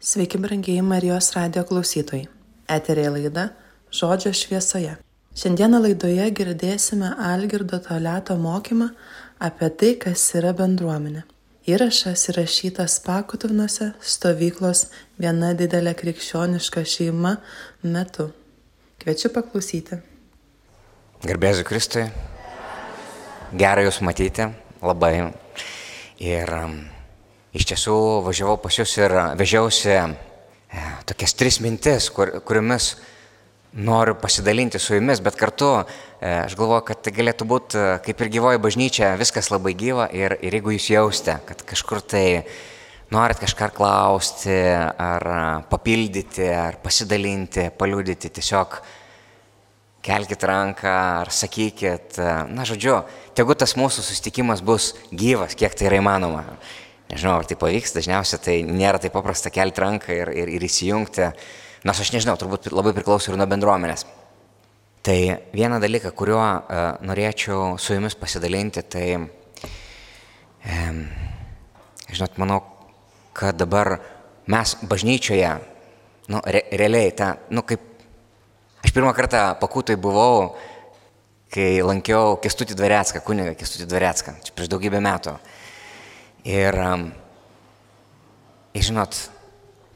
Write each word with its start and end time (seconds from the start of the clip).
Sveiki, 0.00 0.38
brangieji 0.38 0.82
Marijos 0.82 1.32
radio 1.34 1.64
klausytojai. 1.66 2.28
Eterė 2.70 3.08
laida 3.10 3.48
Žodžio 3.90 4.30
šviesoje. 4.30 4.92
Šiandieną 5.34 5.80
laidoje 5.82 6.28
girdėsime 6.38 7.08
Algirdo 7.18 7.80
Toleto 7.82 8.36
mokymą 8.38 8.86
apie 9.42 9.68
tai, 9.80 9.88
kas 9.98 10.22
yra 10.38 10.52
bendruomenė. 10.54 11.24
Įrašas 11.66 12.28
įrašytas 12.30 12.94
Pakutuvnuose 13.08 13.88
stovyklos 13.98 14.84
viena 15.18 15.50
didelė 15.58 15.96
krikščioniška 15.98 16.84
šeima 16.86 17.32
metu. 17.82 18.28
Kviečiu 19.02 19.32
paklausyti. 19.34 19.98
Garbėsiu 21.26 21.66
Kristui. 21.66 22.06
Gera 23.50 23.82
Jūs 23.82 23.98
matyti. 24.06 24.46
Labai. 24.78 25.16
Ir 26.22 26.54
um, 26.54 26.78
iš 27.56 27.68
tiesų 27.72 27.98
važiavau 28.26 28.58
pas 28.60 28.76
Jūs 28.76 28.96
ir 29.00 29.14
vežiausi 29.38 29.94
e, 29.94 30.02
tokias 31.08 31.34
tris 31.38 31.60
mintis, 31.64 32.10
kur, 32.12 32.38
kuriomis 32.44 32.96
noriu 33.72 34.16
pasidalinti 34.18 34.80
su 34.80 34.96
Jumis, 34.96 35.22
bet 35.24 35.36
kartu 35.38 35.70
e, 35.78 35.84
aš 36.44 36.56
galvoju, 36.58 36.84
kad 36.88 37.02
tai 37.04 37.14
galėtų 37.16 37.48
būti 37.48 37.84
kaip 38.04 38.24
ir 38.24 38.32
gyvoji 38.36 38.62
bažnyčia, 38.64 39.12
viskas 39.20 39.52
labai 39.52 39.74
gyva 39.78 40.08
ir, 40.12 40.36
ir 40.44 40.58
jeigu 40.58 40.76
Jūs 40.76 40.90
jausite, 40.92 41.38
kad 41.48 41.64
kažkur 41.68 42.02
tai 42.04 42.24
norit 43.14 43.40
kažką 43.40 43.70
klausti, 43.76 44.56
ar 45.00 45.24
papildyti, 45.70 46.44
ar 46.52 46.76
pasidalinti, 46.82 47.70
paliūdyti, 47.78 48.32
tiesiog 48.36 48.76
kelkite 50.04 50.48
ranką 50.48 50.92
ar 51.22 51.32
sakykit, 51.32 52.20
na 52.52 52.66
žodžiu, 52.68 53.00
tegu 53.36 53.56
tas 53.58 53.74
mūsų 53.76 54.04
susitikimas 54.04 54.60
bus 54.64 54.92
gyvas, 55.10 55.56
kiek 55.58 55.72
tai 55.76 55.88
yra 55.88 56.02
įmanoma. 56.02 56.44
Nežinau, 57.08 57.38
ar 57.38 57.48
tai 57.48 57.56
pavyks, 57.60 57.94
dažniausiai 57.96 58.42
tai 58.44 58.56
nėra 58.68 59.00
taip 59.00 59.14
paprasta 59.16 59.52
kelti 59.52 59.80
ranką 59.80 60.12
ir, 60.12 60.30
ir, 60.42 60.52
ir 60.58 60.66
įsijungti, 60.68 61.30
nors 61.88 62.02
aš 62.04 62.12
nežinau, 62.12 62.36
turbūt 62.40 62.68
labai 62.74 62.92
priklauso 62.96 63.32
ir 63.32 63.38
nuo 63.40 63.48
bendruomenės. 63.48 64.04
Tai 65.08 65.18
vieną 65.56 65.78
dalyką, 65.80 66.12
kuriuo 66.12 66.42
uh, 66.42 66.84
norėčiau 67.08 67.78
su 67.80 67.96
jumis 67.96 68.18
pasidalinti, 68.18 68.84
tai, 68.92 69.06
um, 69.16 71.02
žinot, 72.12 72.36
manau, 72.42 72.60
kad 73.32 73.56
dabar 73.56 73.96
mes 74.52 74.76
bažnyčioje, 74.90 75.54
nu, 76.28 76.42
re, 76.44 76.66
realiai, 76.76 77.14
ta, 77.16 77.36
nu, 77.54 77.64
kaip 77.64 77.88
Aš 78.84 78.92
pirmą 78.94 79.10
kartą 79.12 79.40
pakūtai 79.58 79.98
buvau, 79.98 80.52
kai 81.50 81.80
lankiau 81.82 82.36
Kestutį 82.42 82.76
Dvarecką, 82.78 83.20
kunigą 83.26 83.56
Kestutį 83.58 83.88
Dvarecką, 83.90 84.36
čia 84.46 84.54
prieš 84.54 84.70
daugybę 84.70 85.00
metų. 85.02 85.34
Ir, 86.46 86.76
ir 88.74 88.84
žinot, 88.86 89.16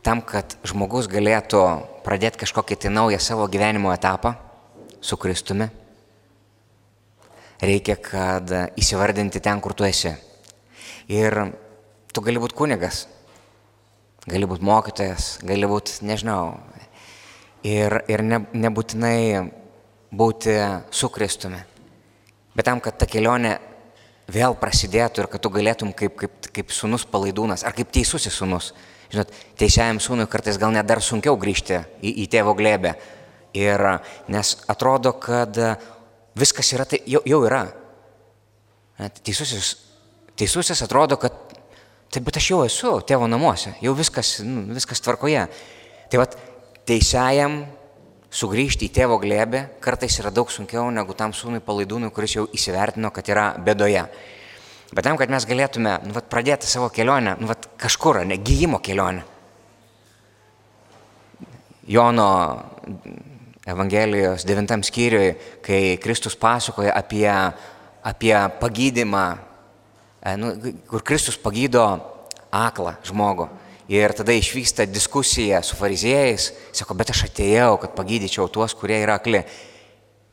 tam, 0.03 0.23
kad 0.27 0.57
žmogus 0.67 1.07
galėtų 1.11 1.63
pradėti 2.03 2.43
kažkokį 2.43 2.81
tai 2.83 2.91
naują 2.91 3.21
savo 3.23 3.47
gyvenimo 3.51 3.93
etapą 3.95 4.35
su 5.03 5.17
Kristumi, 5.17 5.69
reikia, 7.63 7.97
kad 8.03 8.51
įsivardinti 8.79 9.43
ten, 9.43 9.63
kur 9.63 9.75
tu 9.79 9.87
esi. 9.87 10.15
Ir 11.11 11.39
tu 12.13 12.23
gali 12.27 12.43
būti 12.43 12.59
kunigas, 12.59 13.07
gali 14.27 14.47
būti 14.51 14.67
mokytojas, 14.67 15.37
gali 15.47 15.71
būti, 15.71 16.01
nežinau, 16.07 16.57
ir, 17.67 18.03
ir 18.11 18.23
ne, 18.27 18.43
nebūtinai 18.53 19.19
būti 20.11 20.59
su 20.91 21.11
Kristumi. 21.11 21.63
Bet 22.53 22.67
tam, 22.69 22.83
kad 22.85 22.99
ta 22.99 23.07
kelionė 23.09 23.57
vėl 24.33 24.57
prasidėtų 24.59 25.25
ir 25.25 25.29
kad 25.33 25.43
tu 25.45 25.51
galėtum 25.53 25.93
kaip, 25.97 26.17
kaip, 26.19 26.49
kaip 26.55 26.73
sunus 26.75 27.05
palaidūnas 27.09 27.65
ar 27.67 27.77
kaip 27.77 27.93
teisusis 27.93 28.35
sunus. 28.35 28.73
Žinot, 29.13 29.33
teisėjam 29.61 30.01
sūnui 30.01 30.25
kartais 30.31 30.57
gal 30.61 30.73
net 30.73 30.89
dar 30.89 31.03
sunkiau 31.05 31.37
grįžti 31.41 31.83
į, 32.01 32.15
į 32.25 32.29
tėvo 32.33 32.55
glėbę. 32.57 32.95
Ir 33.53 33.83
nes 34.33 34.55
atrodo, 34.73 35.13
kad 35.21 35.59
viskas 36.39 36.73
yra, 36.73 36.87
tai 36.89 37.03
jau, 37.05 37.21
jau 37.29 37.43
yra. 37.45 37.67
Teisusis, 39.21 39.75
teisusis 40.41 40.81
atrodo, 40.85 41.19
kad 41.21 41.37
taip, 42.13 42.25
bet 42.25 42.41
aš 42.41 42.49
jau 42.55 42.63
esu 42.65 42.95
tėvo 43.05 43.29
namuose, 43.29 43.75
jau 43.85 43.93
viskas, 43.99 44.39
nu, 44.47 44.65
viskas 44.73 45.05
tvarkoje. 45.05 45.45
Tai 46.09 46.23
vad, 46.23 46.39
teisėjam 46.89 47.61
sugrįžti 48.33 48.89
į 48.89 48.93
tėvo 48.97 49.19
glėbę 49.21 49.67
kartais 49.85 50.17
yra 50.21 50.33
daug 50.33 50.51
sunkiau 50.51 50.89
negu 50.95 51.15
tam 51.17 51.35
sūnui 51.37 51.61
palaidūnui, 51.65 52.13
kuris 52.15 52.39
jau 52.39 52.47
įsivertino, 52.57 53.13
kad 53.13 53.29
yra 53.29 53.53
bėdoje. 53.61 54.07
Bet 54.93 55.07
tam, 55.07 55.19
kad 55.21 55.33
mes 55.33 55.45
galėtume 55.49 55.99
nu, 56.07 56.15
vat, 56.17 56.29
pradėti 56.33 56.69
savo 56.69 56.89
kelionę, 56.93 57.37
nu, 57.41 57.49
vat, 57.49 57.69
kažkur, 57.81 58.23
ne 58.29 58.37
gyjimo 58.41 58.81
kelionę. 58.85 59.25
Jono 61.89 62.29
Evangelijos 63.67 64.45
devintam 64.47 64.83
skyriui, 64.87 65.33
kai 65.65 65.97
Kristus 66.03 66.37
pasakoja 66.39 66.95
apie, 66.99 67.29
apie 68.03 68.35
pagydymą, 68.61 69.25
e, 70.23 70.37
nu, 70.41 70.53
kur 70.91 71.05
Kristus 71.07 71.39
pagydo 71.41 71.85
aklą 72.53 72.97
žmogų. 73.07 73.49
Ir 73.93 74.15
tada 74.17 74.33
išvyksta 74.33 74.87
diskusija 74.89 75.59
su 75.63 75.77
fariziejais, 75.77 76.47
sako, 76.73 76.95
bet 76.97 77.11
aš 77.13 77.27
atėjau, 77.27 77.75
kad 77.83 77.93
pagydyčiau 77.93 78.47
tuos, 78.49 78.73
kurie 78.79 78.97
yra 79.03 79.19
akli. 79.21 79.43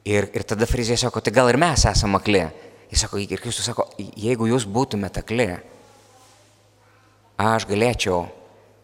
Ir, 0.07 0.29
ir 0.31 0.45
tada 0.47 0.67
fariziejai 0.69 1.01
sako, 1.01 1.19
tai 1.19 1.33
gal 1.35 1.51
ir 1.51 1.59
mes 1.59 1.83
esame 1.89 2.21
akli. 2.21 2.45
Jis 2.89 3.03
sako, 3.03 3.19
ir 3.19 3.43
Kristus 3.43 3.67
sako, 3.67 3.89
jeigu 3.99 4.47
jūs 4.47 4.63
būtumėte 4.63 5.25
akli, 5.25 5.49
aš 7.39 7.67
galėčiau, 7.67 8.21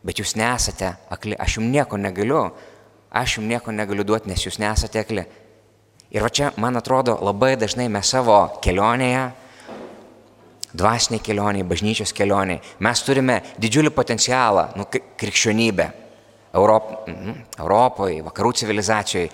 bet 0.06 0.20
jūs 0.20 0.36
nesate 0.36 0.92
akli, 1.12 1.40
aš 1.40 1.56
jums 1.58 1.72
nieko 1.72 1.98
negaliu, 1.98 2.44
aš 3.16 3.40
jums 3.40 3.50
nieko 3.54 3.72
negaliu 3.72 4.04
duoti, 4.04 4.30
nes 4.30 4.44
jūs 4.44 4.60
nesate 4.60 5.02
akli. 5.02 5.24
Ir 6.12 6.24
va 6.24 6.30
čia, 6.30 6.52
man 6.60 6.76
atrodo, 6.76 7.16
labai 7.24 7.56
dažnai 7.60 7.88
mes 7.92 8.12
savo 8.12 8.38
kelionėje, 8.64 9.24
dvasiniai 10.78 11.24
kelioniai, 11.24 11.68
bažnyčios 11.68 12.14
kelioniai. 12.16 12.62
Mes 12.86 13.04
turime 13.06 13.40
didžiulį 13.62 13.92
potencialą, 13.96 14.70
nu, 14.80 14.88
krikščionybę 14.92 15.88
Europ, 16.56 16.92
mm, 17.08 17.40
Europoje, 17.60 18.22
vakarų 18.26 18.54
civilizacijoje. 18.62 19.30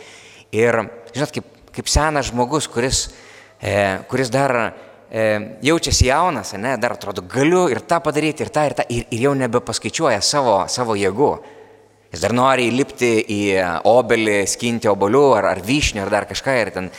Ir, 0.58 0.80
žinot, 1.14 1.34
kaip, 1.36 1.52
kaip 1.76 1.92
senas 1.92 2.32
žmogus, 2.32 2.68
kuris, 2.72 3.06
e, 3.62 4.02
kuris 4.10 4.32
dar 4.34 4.56
e, 4.58 5.26
jaučiasi 5.64 6.10
jaunas, 6.10 6.54
ne, 6.58 6.76
dar 6.82 6.98
atrodo, 6.98 7.22
galiu 7.22 7.68
ir 7.70 7.84
tą 7.86 8.02
padaryti, 8.04 8.44
ir 8.44 8.50
tą, 8.50 8.66
ir 8.68 8.78
tą, 8.78 8.88
ir, 8.90 9.06
ir 9.12 9.26
jau 9.28 9.34
nebepaskaičiuoja 9.38 10.22
savo, 10.26 10.62
savo 10.68 10.98
jėgų. 11.00 11.32
Jis 12.12 12.20
dar 12.20 12.34
nori 12.36 12.68
įlipti 12.68 13.10
į 13.32 13.42
obelį, 13.88 14.42
skinti 14.50 14.90
obolių 14.92 15.26
ar, 15.38 15.48
ar 15.54 15.62
vyšnių 15.64 16.02
ar 16.04 16.12
dar 16.12 16.28
kažką 16.28 16.56
ir 16.60 16.72
ten 16.76 16.90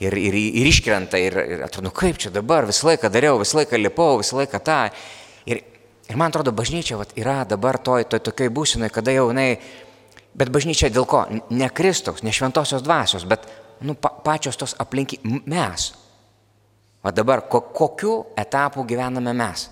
ir, 0.00 0.16
ir, 0.16 0.36
ir 0.36 0.70
iškrenta 0.70 1.20
ir, 1.20 1.36
ir 1.56 1.64
atrodo, 1.66 1.90
nu 1.90 1.94
kaip 1.96 2.16
čia 2.20 2.32
dabar, 2.32 2.66
visą 2.68 2.88
laiką 2.88 3.10
dariau, 3.12 3.36
visą 3.42 3.60
laiką 3.60 3.80
lipau, 3.80 4.16
visą 4.22 4.40
laiką 4.40 4.62
tą. 4.64 4.78
Ir, 5.44 5.60
ir 6.08 6.18
man 6.18 6.32
atrodo, 6.32 6.54
bažnyčia 6.56 6.96
vat, 7.00 7.12
yra 7.20 7.42
dabar 7.48 7.78
toj, 7.84 8.06
toj 8.08 8.22
tokioj 8.30 8.52
būsinai, 8.54 8.90
kada 8.92 9.14
jau 9.14 9.28
jinai, 9.30 9.50
bet 10.38 10.52
bažnyčia 10.54 10.90
dėl 10.92 11.06
ko? 11.08 11.26
Ne 11.52 11.68
Kristaus, 11.68 12.24
ne 12.24 12.32
šventosios 12.32 12.84
dvasios, 12.86 13.28
bet 13.28 13.44
nu, 13.84 13.94
pa, 13.94 14.14
pačios 14.24 14.56
tos 14.56 14.76
aplinky 14.80 15.20
mes. 15.24 15.92
O 17.02 17.10
dabar 17.10 17.44
ko, 17.50 17.60
kokiu 17.74 18.20
etapu 18.38 18.86
gyvename 18.88 19.34
mes? 19.36 19.68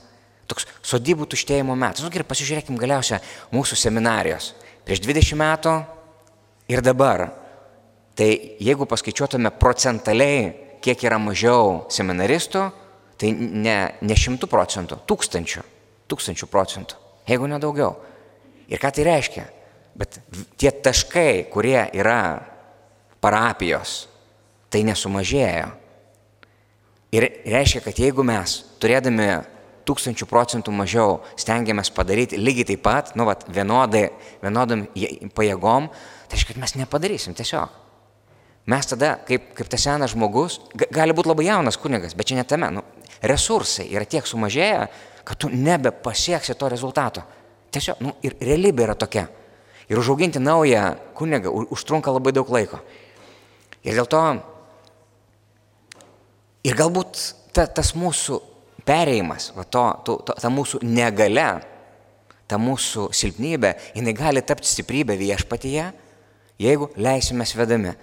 Toks 0.51 0.67
sodybų 0.83 1.29
tuštėjimo 1.31 1.77
metas. 1.79 2.03
Nu, 2.03 2.11
gerai, 2.11 2.27
pasižiūrėkime 2.27 2.81
galiausia 2.81 3.21
mūsų 3.55 3.79
seminarijos. 3.79 4.51
Prieš 4.91 5.05
20 5.07 5.37
metų 5.39 5.73
ir 6.67 6.81
dabar. 6.83 7.29
Tai 8.19 8.27
jeigu 8.59 8.89
paskaičiuotume 8.91 9.53
procentaliai, 9.55 10.49
kiek 10.83 11.05
yra 11.07 11.15
mažiau 11.23 11.85
seminaristų, 11.95 12.65
tai 13.15 13.31
ne, 13.39 13.77
ne 14.03 14.17
šimtų 14.19 14.49
procentų, 14.51 14.99
tūkstančių, 15.07 15.63
tūkstančių 16.11 16.49
procentų, 16.51 16.99
jeigu 17.31 17.47
ne 17.47 17.61
daugiau. 17.63 17.93
Ir 18.67 18.83
ką 18.83 18.91
tai 18.97 19.07
reiškia? 19.07 19.47
Bet 19.95 20.19
tie 20.59 20.75
taškai, 20.75 21.47
kurie 21.55 21.85
yra 21.95 22.41
parapijos, 23.23 24.09
tai 24.75 24.83
nesumažėjo. 24.91 25.71
Ir 27.15 27.31
reiškia, 27.47 27.87
kad 27.87 28.03
jeigu 28.03 28.27
mes, 28.27 28.59
turėdami 28.83 29.31
tūkstančių 29.91 30.29
procentų 30.31 30.73
mažiau, 30.75 31.19
stengiamės 31.41 31.91
padaryti 31.95 32.39
lygiai 32.39 32.71
taip 32.73 32.83
pat, 32.87 33.13
nu, 33.19 33.27
vat, 33.29 33.45
vienodai, 33.51 34.07
vienodam 34.45 34.87
pajėgom, 35.37 35.91
tai 36.31 36.39
reiškia, 36.39 36.55
kad 36.55 36.63
mes 36.63 36.77
nepadarysim 36.79 37.37
tiesiog. 37.39 37.77
Mes 38.71 38.87
tada, 38.87 39.17
kaip, 39.27 39.51
kaip 39.57 39.71
tas 39.73 39.83
senas 39.83 40.13
žmogus, 40.15 40.61
gali 40.95 41.15
būti 41.17 41.31
labai 41.33 41.49
jaunas 41.49 41.79
kunigas, 41.81 42.15
bet 42.15 42.29
čia 42.31 42.39
ne 42.39 42.47
tame. 42.47 42.69
Nu, 42.77 42.85
resursai 43.27 43.89
yra 43.91 44.07
tiek 44.07 44.27
sumažėję, 44.29 44.85
kad 45.27 45.41
tu 45.41 45.51
nebepasieksi 45.51 46.55
to 46.59 46.69
rezultato. 46.71 47.25
Tiesiog, 47.75 48.03
nu, 48.05 48.15
ir 48.27 48.37
realybė 48.43 48.87
yra 48.87 48.97
tokia. 48.99 49.27
Ir 49.91 49.99
užauginti 49.99 50.39
naują 50.43 50.85
kunigą 51.19 51.51
užtrunka 51.75 52.13
labai 52.15 52.35
daug 52.37 52.51
laiko. 52.53 52.79
Ir 53.83 53.97
dėl 53.97 54.07
to, 54.11 54.23
ir 56.69 56.79
galbūt 56.79 57.25
ta, 57.57 57.67
tas 57.67 57.95
mūsų 57.99 58.39
perėjimas, 58.87 59.51
va, 59.57 59.65
to, 59.65 59.85
to, 60.07 60.17
to, 60.27 60.37
ta 60.41 60.51
mūsų 60.53 60.83
negale, 60.87 61.49
ta 62.51 62.59
mūsų 62.61 63.11
silpnybė, 63.15 63.75
jinai 63.97 64.15
gali 64.17 64.43
tapti 64.47 64.69
stiprybė 64.71 65.17
viešpatyje, 65.21 65.91
jeigu 66.61 66.91
leisime 67.01 67.47
svedami. 67.49 67.95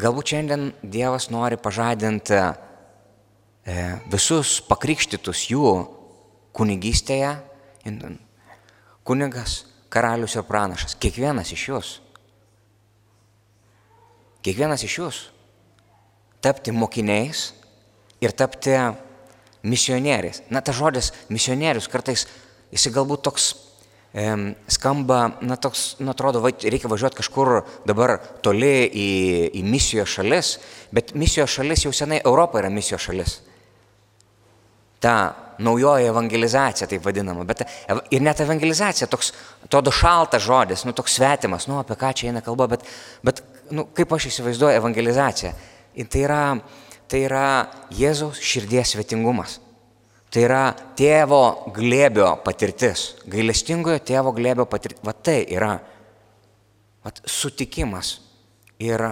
Galbūt 0.00 0.32
šiandien 0.32 0.72
Dievas 0.82 1.28
nori 1.30 1.56
pažadinti 1.60 2.34
e, 2.34 2.46
visus 4.10 4.56
pakrikštytus 4.66 5.44
jų 5.52 5.68
kunigystėje, 6.54 7.36
kunigas, 9.06 9.60
karalius 9.92 10.34
ir 10.34 10.48
pranašas, 10.48 10.96
kiekvienas 10.98 11.52
iš 11.54 11.68
jūs. 11.70 11.92
Kiekvienas 14.44 14.82
iš 14.84 14.98
jūs 14.98 15.20
tapti 16.44 16.74
mokiniais 16.76 17.48
ir 18.20 18.32
tapti 18.36 18.76
misionieriais. 19.64 20.42
Na, 20.52 20.60
ta 20.60 20.72
žodis 20.76 21.12
misionierius 21.32 21.88
kartais, 21.88 22.26
jis 22.72 22.90
galbūt 22.92 23.24
toks 23.24 23.46
e, 24.12 24.26
skamba, 24.76 25.22
na, 25.44 25.56
toks, 25.56 25.94
na, 26.04 26.12
atrodo, 26.12 26.42
va, 26.44 26.52
reikia 26.52 26.90
važiuoti 26.92 27.20
kažkur 27.22 27.54
dabar 27.88 28.18
toli 28.44 28.74
į, 28.86 29.08
į 29.60 29.64
misijos 29.64 30.18
šalis, 30.18 30.58
bet 30.94 31.14
misijos 31.18 31.56
šalis 31.56 31.86
jau 31.86 31.94
senai 31.96 32.20
Europa 32.22 32.60
yra 32.60 32.72
misijos 32.72 33.08
šalis. 33.08 33.38
Ta 35.04 35.16
naujoji 35.60 36.08
evangelizacija, 36.08 36.88
taip 36.90 37.04
vadinama, 37.04 37.44
bet 37.46 37.62
ir 38.12 38.22
net 38.24 38.40
evangelizacija 38.42 39.06
toks, 39.10 39.30
atrodo 39.64 39.92
šaltas 39.94 40.42
žodis, 40.44 40.84
nu, 40.88 40.92
toks 40.96 41.14
svetimas, 41.20 41.68
nu, 41.70 41.78
apie 41.80 41.96
ką 42.00 42.10
čia 42.16 42.32
eina 42.32 42.42
kalba, 42.44 42.66
bet, 42.72 42.88
bet 43.24 43.44
nu, 43.72 43.86
kaip 43.96 44.12
aš 44.16 44.28
įsivaizduoju 44.32 44.80
evangelizaciją. 44.80 45.52
Ir 45.94 46.08
tai 46.10 46.24
yra, 46.26 46.40
tai 47.10 47.24
yra 47.28 47.46
Jėzaus 47.94 48.40
širdies 48.42 48.94
svetingumas. 48.94 49.58
Tai 50.34 50.42
yra 50.42 50.62
tėvo 50.98 51.70
glėbio 51.76 52.32
patirtis, 52.42 53.12
gailestingojo 53.30 54.00
tėvo 54.02 54.32
glėbio 54.34 54.66
patirtis. 54.66 55.04
Va 55.06 55.14
tai 55.14 55.44
yra 55.46 55.76
va, 57.04 57.12
sutikimas. 57.22 58.16
Ir, 58.82 59.04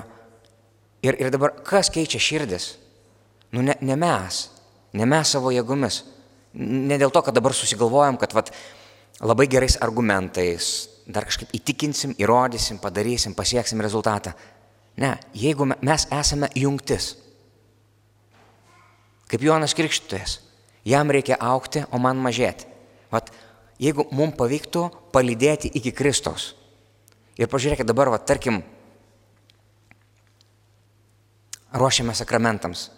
ir, 1.07 1.19
ir 1.23 1.31
dabar 1.31 1.55
kas 1.63 1.93
keičia 1.95 2.19
širdis? 2.19 2.73
Nu 3.55 3.63
ne, 3.63 3.77
ne 3.85 3.95
mes, 4.01 4.49
ne 4.99 5.07
mes 5.07 5.35
savo 5.37 5.53
jėgomis. 5.55 6.03
Ne 6.59 6.99
dėl 6.99 7.13
to, 7.15 7.23
kad 7.23 7.37
dabar 7.37 7.55
susigalvojam, 7.55 8.19
kad 8.21 8.35
vat, 8.35 8.51
labai 9.23 9.47
gerais 9.47 9.79
argumentais, 9.85 10.73
dar 11.07 11.27
kažkaip 11.29 11.53
įtikinsim, 11.57 12.17
įrodysim, 12.21 12.81
padarysim, 12.83 13.37
pasieksim 13.39 13.81
rezultatą. 13.85 14.35
Ne, 14.97 15.15
jeigu 15.35 15.65
mes 15.71 16.07
esame 16.13 16.51
jungtis, 16.59 17.15
kaip 19.33 19.45
Jonas 19.47 19.73
Krikštytojas, 19.75 20.41
jam 20.85 21.11
reikia 21.11 21.39
aukti, 21.41 21.85
o 21.91 22.01
man 22.03 22.21
mažėti. 22.21 22.69
Vat, 23.13 23.31
jeigu 23.81 24.05
mums 24.13 24.37
pavyktų 24.37 24.85
palydėti 25.15 25.71
iki 25.81 25.95
Kristaus. 25.97 26.53
Ir 27.41 27.49
pažiūrėkit 27.49 27.89
dabar, 27.89 28.11
va, 28.13 28.21
tarkim, 28.21 28.61
ruošiame 31.73 32.15
sakramentams. 32.15 32.91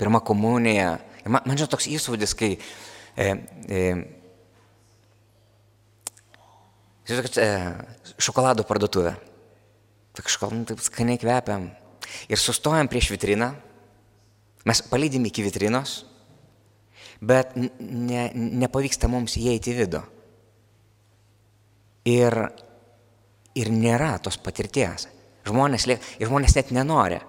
Pirma 0.00 0.20
komunija. 0.24 0.96
Ir 1.24 1.32
man, 1.32 1.44
man 1.44 1.58
žinot 1.58 1.74
toks 1.74 1.88
įspūdis, 1.90 2.32
kai 2.38 2.54
e, 2.56 3.26
e, 3.68 3.82
e, 7.12 7.48
šokolado 8.16 8.64
parduotuvė. 8.68 9.16
Tai 10.18 10.24
kažkol 10.26 10.50
nu, 10.50 10.64
taip 10.66 10.80
skaniai 10.82 11.18
kvepiam. 11.22 11.68
Ir 12.26 12.40
sustojam 12.42 12.88
prieš 12.90 13.12
vitriną, 13.12 13.52
mes 14.66 14.80
palydim 14.90 15.28
iki 15.28 15.44
vitrinos, 15.46 15.92
bet 17.22 17.52
ne, 17.54 18.24
nepavyksta 18.34 19.06
mums 19.06 19.36
įeiti 19.38 19.70
į 19.70 19.76
vidų. 19.76 20.00
Ir, 22.10 22.34
ir 23.62 23.70
nėra 23.70 24.16
tos 24.24 24.40
patirties. 24.42 25.06
Žmonės, 25.46 25.86
ir 25.86 26.26
žmonės 26.26 26.56
net 26.58 26.72
nenori. 26.74 27.20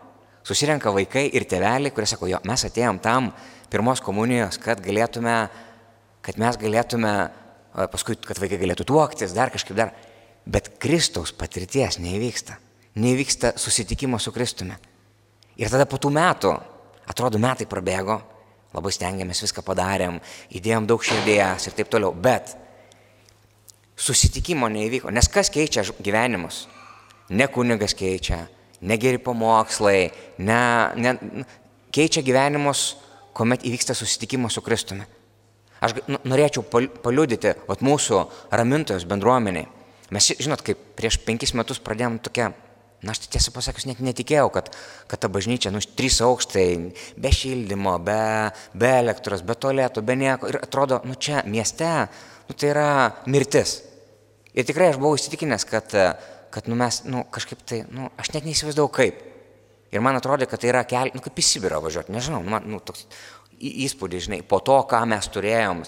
Susirenka 0.41 0.89
vaikai 0.89 1.27
ir 1.29 1.45
tėveliai, 1.45 1.93
kurie 1.93 2.09
sako, 2.09 2.31
jo, 2.31 2.39
mes 2.49 2.65
atėjom 2.65 2.97
tam 3.05 3.29
pirmos 3.69 4.01
komunijos, 4.01 4.57
kad 4.57 4.81
galėtume, 4.81 5.35
kad 6.25 6.41
mes 6.41 6.57
galėtume, 6.57 7.13
paskui, 7.93 8.17
kad 8.17 8.41
vaikai 8.41 8.57
galėtų 8.65 8.89
tuoktis, 8.89 9.37
dar 9.37 9.53
kažkaip 9.53 9.77
dar. 9.77 9.93
Bet 10.49 10.73
Kristaus 10.81 11.35
patirties 11.37 12.01
neįvyksta 12.99 13.53
susitikimo 13.59 14.19
su 14.19 14.33
Kristumi. 14.35 14.75
Ir 15.59 15.71
tada 15.71 15.87
po 15.89 15.99
tų 15.99 16.11
metų, 16.15 16.53
atrodo, 17.09 17.39
metai 17.41 17.67
prabėgo, 17.69 18.19
labai 18.75 18.91
stengiamės, 18.93 19.43
viską 19.43 19.63
padarėm, 19.65 20.19
įdėjom 20.55 20.87
daug 20.89 21.03
širdies 21.03 21.67
ir 21.67 21.75
taip 21.77 21.89
toliau, 21.91 22.13
bet 22.13 22.53
susitikimo 23.99 24.69
neįvyko. 24.71 25.11
Nes 25.11 25.27
kas 25.31 25.51
keičia 25.53 25.83
gyvenimus? 25.99 26.67
Ne 27.29 27.49
kunigas 27.51 27.93
keičia, 27.97 28.45
ne 28.81 28.97
geri 28.97 29.19
pamokslai, 29.21 30.09
ne, 30.41 30.61
ne, 30.95 31.15
keičia 31.93 32.23
gyvenimus, 32.25 32.93
kuomet 33.35 33.65
įvyksta 33.67 33.95
susitikimas 33.97 34.55
su 34.57 34.63
Kristumi. 34.65 35.05
Aš 35.79 35.95
norėčiau 36.27 36.63
paliudyti, 37.03 37.53
vat 37.67 37.83
mūsų 37.85 38.23
ramintojos 38.51 39.05
bendruomeniai. 39.07 39.67
Mes, 40.11 40.31
žinot, 40.41 40.63
kaip 40.65 40.79
prieš 40.97 41.19
penkis 41.23 41.53
metus 41.55 41.79
pradėjom 41.83 42.17
tokią 42.25 42.49
Na, 42.99 43.13
aš 43.13 43.21
tai 43.23 43.29
tiesą 43.37 43.53
pasakius 43.55 43.85
net 43.87 44.01
netikėjau, 44.03 44.49
kad, 44.51 44.73
kad 45.07 45.21
ta 45.23 45.29
bažnyčia, 45.31 45.71
nu, 45.71 45.79
trys 45.79 46.17
aukštai, 46.25 46.65
be 47.15 47.31
šildymo, 47.31 47.93
be, 48.03 48.19
be 48.75 48.89
elektros, 48.99 49.43
be 49.47 49.55
tualetų, 49.55 50.03
be 50.03 50.17
nieko. 50.19 50.49
Ir 50.51 50.59
atrodo, 50.59 50.99
nu, 51.07 51.15
čia 51.15 51.45
mieste, 51.47 51.87
nu, 52.49 52.57
tai 52.57 52.73
yra 52.73 52.89
mirtis. 53.31 53.77
Ir 54.51 54.67
tikrai 54.67 54.91
aš 54.91 54.99
buvau 54.99 55.15
įsitikinęs, 55.15 55.63
kad, 55.69 55.95
kad 56.51 56.67
nu, 56.67 56.75
mes, 56.79 57.05
nu, 57.07 57.23
kažkaip 57.31 57.63
tai, 57.63 57.85
nu, 57.95 58.11
aš 58.19 58.33
net 58.35 58.49
neįsivaizdavau 58.49 58.91
kaip. 58.99 59.23
Ir 59.95 60.03
man 60.05 60.19
atrodė, 60.19 60.45
kad 60.49 60.61
tai 60.61 60.73
yra 60.73 60.83
kelias, 60.85 61.15
nu, 61.15 61.23
kaip 61.23 61.39
į 61.39 61.45
Sibirą 61.45 61.79
važiuoti, 61.81 62.13
nežinau, 62.13 62.43
nu, 62.43 62.51
man, 62.51 62.67
nu, 62.67 62.81
toks 62.83 63.07
įspūdį, 63.59 64.19
žinai, 64.25 64.41
po 64.47 64.59
to, 64.63 64.75
ką 64.89 65.01
mes 65.09 65.27
turėjom, 65.33 65.81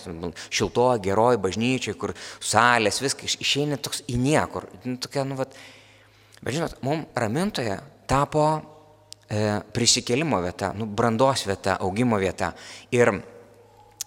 šilto, 0.51 0.87
geroj 1.03 1.39
bažnyčiai, 1.43 1.95
kur 1.99 2.15
salės, 2.39 3.01
viskas, 3.03 3.37
išeina 3.43 3.79
toks 3.81 4.03
į 4.11 4.17
niekur. 4.19 4.67
Nu, 4.83 4.97
tokia, 5.01 5.23
nu, 5.27 5.37
vat, 5.39 5.55
Bet 6.41 6.55
žinot, 6.57 6.79
mums 6.81 7.11
ramintoje 7.13 7.75
tapo 8.09 8.45
e, 9.29 9.59
prisikėlimo 9.73 10.39
vieta, 10.41 10.71
nu, 10.73 10.87
brandos 10.89 11.45
vieta, 11.45 11.77
augimo 11.85 12.17
vieta. 12.21 12.49
Ir, 12.93 13.13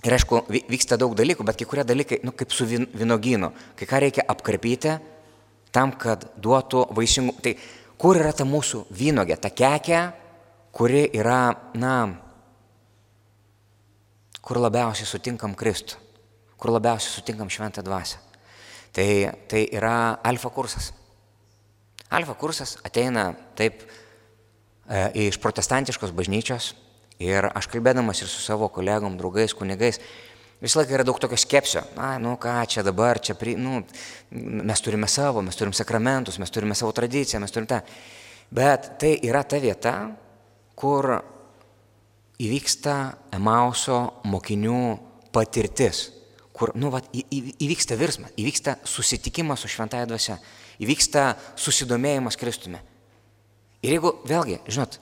ir 0.03 0.17
aišku, 0.17 0.43
vyksta 0.51 0.99
daug 1.01 1.15
dalykų, 1.19 1.47
bet 1.47 1.61
kai 1.61 1.69
kurie 1.71 1.85
dalykai, 1.87 2.19
nu, 2.27 2.35
kaip 2.35 2.51
su 2.55 2.67
vin, 2.67 2.89
vynogynu, 2.91 3.53
kai 3.79 3.89
ką 3.91 4.03
reikia 4.03 4.27
apkarpyti 4.35 4.97
tam, 5.75 5.95
kad 5.95 6.27
duotų 6.43 6.89
vaisingų. 6.99 7.37
Tai 7.45 7.55
kur 8.03 8.19
yra 8.19 8.35
ta 8.35 8.47
mūsų 8.49 8.85
vynogė, 8.95 9.39
ta 9.39 9.53
kekė, 9.55 10.03
kuri 10.75 11.07
yra, 11.15 11.55
na, 11.79 11.95
kur 14.43 14.59
labiausiai 14.59 15.07
sutinkam 15.07 15.55
Kristų, 15.55 16.03
kur 16.59 16.75
labiausiai 16.75 17.15
sutinkam 17.15 17.47
šventą 17.47 17.87
dvasę. 17.87 18.19
Tai, 18.95 19.09
tai 19.51 19.65
yra 19.75 20.19
alfa 20.27 20.51
kursas. 20.55 20.91
Alfa 22.15 22.35
kursas 22.39 22.77
ateina 22.87 23.33
taip 23.59 23.83
e, 23.83 25.27
iš 25.27 25.41
protestantiškos 25.43 26.13
bažnyčios 26.15 26.73
ir 27.23 27.49
aš 27.51 27.67
kalbėdamas 27.73 28.23
ir 28.23 28.31
su 28.31 28.43
savo 28.43 28.69
kolegom, 28.71 29.17
draugais, 29.19 29.55
kunigais, 29.57 29.99
visą 30.63 30.81
laiką 30.81 30.95
yra 30.95 31.07
daug 31.07 31.19
tokio 31.23 31.39
skepsio. 31.41 31.83
Na, 31.99 32.15
nu 32.23 32.37
ką 32.41 32.55
čia 32.71 32.85
dabar, 32.87 33.19
čia, 33.19 33.35
pri, 33.39 33.57
nu, 33.59 33.83
mes 34.31 34.85
turime 34.85 35.11
savo, 35.11 35.43
mes 35.43 35.59
turime 35.59 35.75
sakramentus, 35.75 36.39
mes 36.43 36.55
turime 36.55 36.79
savo 36.79 36.95
tradiciją, 36.95 37.43
mes 37.43 37.55
turime 37.55 37.71
tą. 37.71 37.81
Bet 38.55 38.93
tai 39.03 39.17
yra 39.27 39.43
ta 39.43 39.59
vieta, 39.63 39.95
kur 40.79 41.17
įvyksta 42.43 42.99
Emauso 43.35 44.21
mokinių 44.31 44.83
patirtis, 45.35 46.09
kur, 46.55 46.75
nu, 46.79 46.91
va, 46.95 47.03
į, 47.11 47.25
į, 47.27 47.41
įvyksta 47.67 47.99
virsmas, 47.99 48.35
įvyksta 48.39 48.79
susitikimas 48.87 49.65
su 49.65 49.71
šventąją 49.71 50.11
dvasia 50.11 50.39
įvyksta 50.83 51.35
susidomėjimas 51.61 52.39
Kristumi. 52.41 52.81
Ir 53.85 53.97
jeigu 53.97 54.15
vėlgi, 54.25 54.61
žinot, 54.73 54.97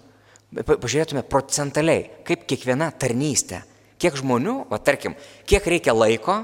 pažiūrėtume 0.53 1.23
procentaliai, 1.29 2.09
kaip 2.27 2.45
kiekviena 2.51 2.91
tarnystė, 2.91 3.63
kiek 4.03 4.17
žmonių, 4.19 4.57
va 4.71 4.81
tarkim, 4.83 5.15
kiek 5.49 5.69
reikia 5.71 5.95
laiko, 5.95 6.43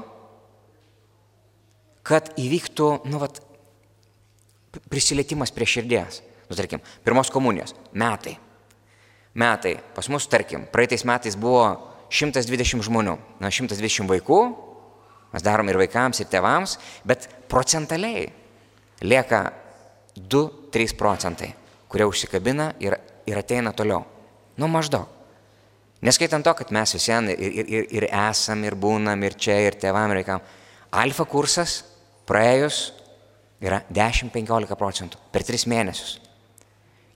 kad 2.07 2.31
įvyktų, 2.39 2.89
nu, 3.11 3.19
va, 3.21 3.29
prisilietimas 4.89 5.53
prie 5.53 5.67
širdies. 5.67 6.23
Nu, 6.49 6.57
tarkim, 6.57 6.81
pirmos 7.05 7.29
komunijos- 7.29 7.75
metai. 7.93 8.37
Metai. 9.35 9.77
Pas 9.93 10.07
mus, 10.09 10.25
tarkim, 10.27 10.65
praeitais 10.71 11.05
metais 11.05 11.35
buvo 11.35 11.93
120 12.09 12.81
žmonių, 12.81 13.19
na, 13.39 13.51
120 13.51 14.07
vaikų, 14.07 14.55
mes 15.33 15.41
darom 15.43 15.69
ir 15.69 15.75
vaikams, 15.77 16.19
ir 16.19 16.25
tėvams, 16.25 16.77
bet 17.05 17.27
procentaliai 17.47 18.31
lieka 19.01 19.43
2-3 20.19 20.95
procentai, 20.97 21.53
kurie 21.89 22.07
užsikabina 22.09 22.73
ir, 22.83 22.97
ir 23.27 23.39
ateina 23.39 23.73
toliau. 23.73 24.03
Nu 24.59 24.67
maždaug. 24.67 25.07
Neskaitant 26.01 26.45
to, 26.45 26.53
kad 26.55 26.71
mes 26.71 26.93
visi 26.95 27.11
ir, 27.11 27.27
ir, 27.35 27.65
ir, 27.67 27.87
ir 27.91 28.05
esam, 28.07 28.63
ir 28.63 28.75
būnam, 28.79 29.19
ir 29.27 29.35
čia, 29.35 29.57
ir 29.67 29.75
tėvam 29.79 30.13
reikam. 30.15 30.39
Alfa 30.95 31.25
kursas 31.27 31.81
praėjus 32.27 32.93
yra 33.59 33.81
10-15 33.91 34.79
procentų 34.79 35.19
per 35.33 35.43
3 35.43 35.67
mėnesius. 35.67 36.19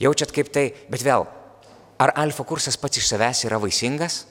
Jaučiat 0.04 0.34
kaip 0.36 0.52
tai, 0.52 0.66
bet 0.92 1.04
vėl, 1.06 1.24
ar 2.02 2.12
alfa 2.20 2.44
kursas 2.48 2.76
pats 2.80 3.00
iš 3.00 3.08
savęs 3.14 3.46
yra 3.48 3.60
vaisingas? 3.62 4.24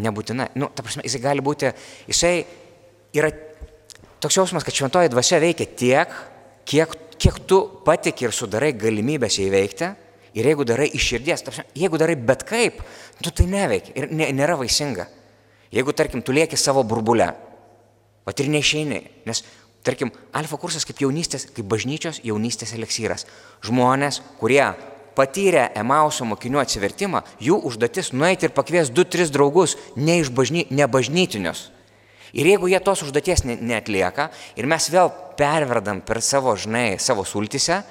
Nebūtinai. 0.00 0.48
Nu, 0.58 0.70
ta 0.74 0.82
prasme, 0.82 1.04
jisai 1.06 1.20
gali 1.22 1.44
būti, 1.44 1.70
jisai 2.08 2.38
yra 3.14 3.28
toks 4.22 4.38
jausmas, 4.40 4.64
kad 4.66 4.74
šventoji 4.74 5.12
dvasia 5.12 5.38
veikia 5.42 5.68
tiek, 5.78 6.14
kiek, 6.68 6.94
kiek 7.20 7.40
tu 7.48 7.60
patik 7.86 8.22
ir 8.24 8.34
sudarai 8.34 8.72
galimybės 8.76 9.40
įveikti. 9.44 9.90
Ir 10.34 10.48
jeigu 10.50 10.64
darai 10.66 10.88
iš 10.90 11.12
širdies, 11.12 11.44
prasme, 11.46 11.62
jeigu 11.78 11.98
darai 12.00 12.16
bet 12.18 12.42
kaip, 12.42 12.80
tu 13.22 13.30
tai 13.30 13.44
neveikia 13.46 13.92
ir 13.94 14.08
nė, 14.10 14.32
nėra 14.34 14.56
vaisinga. 14.58 15.06
Jeigu, 15.74 15.94
tarkim, 15.94 16.24
tu 16.26 16.34
lieki 16.34 16.58
savo 16.58 16.82
burbulę, 16.82 17.28
o 18.26 18.34
ir 18.34 18.50
neišeini, 18.50 18.98
nes 19.30 19.44
Tarkim, 19.84 20.08
alfa 20.32 20.56
kursas 20.56 20.86
kaip 20.88 21.02
jaunystės, 21.02 21.44
kaip 21.52 21.66
bažnyčios 21.68 22.22
jaunystės 22.24 22.72
eleksyras. 22.72 23.26
Žmonės, 23.66 24.22
kurie 24.40 24.62
patyrė 25.14 25.66
Emauso 25.76 26.24
mokinių 26.24 26.62
atsivertimą, 26.62 27.20
jų 27.36 27.58
užduotis 27.68 28.14
nueiti 28.16 28.48
ir 28.48 28.54
pakvies 28.56 28.88
du, 28.88 29.04
tris 29.04 29.28
draugus 29.34 29.76
ne 29.96 30.16
bažny, 30.24 30.64
nebažnytinius. 30.72 31.68
Ir 32.34 32.48
jeigu 32.50 32.68
jie 32.70 32.80
tos 32.82 33.04
užduoties 33.06 33.44
neatlieka 33.46 34.28
ir 34.58 34.66
mes 34.66 34.88
vėl 34.90 35.12
perverdam 35.38 36.00
per 36.02 36.18
savo, 36.22 36.56
žinai, 36.58 36.96
savo 36.98 37.22
sultise, 37.26 37.82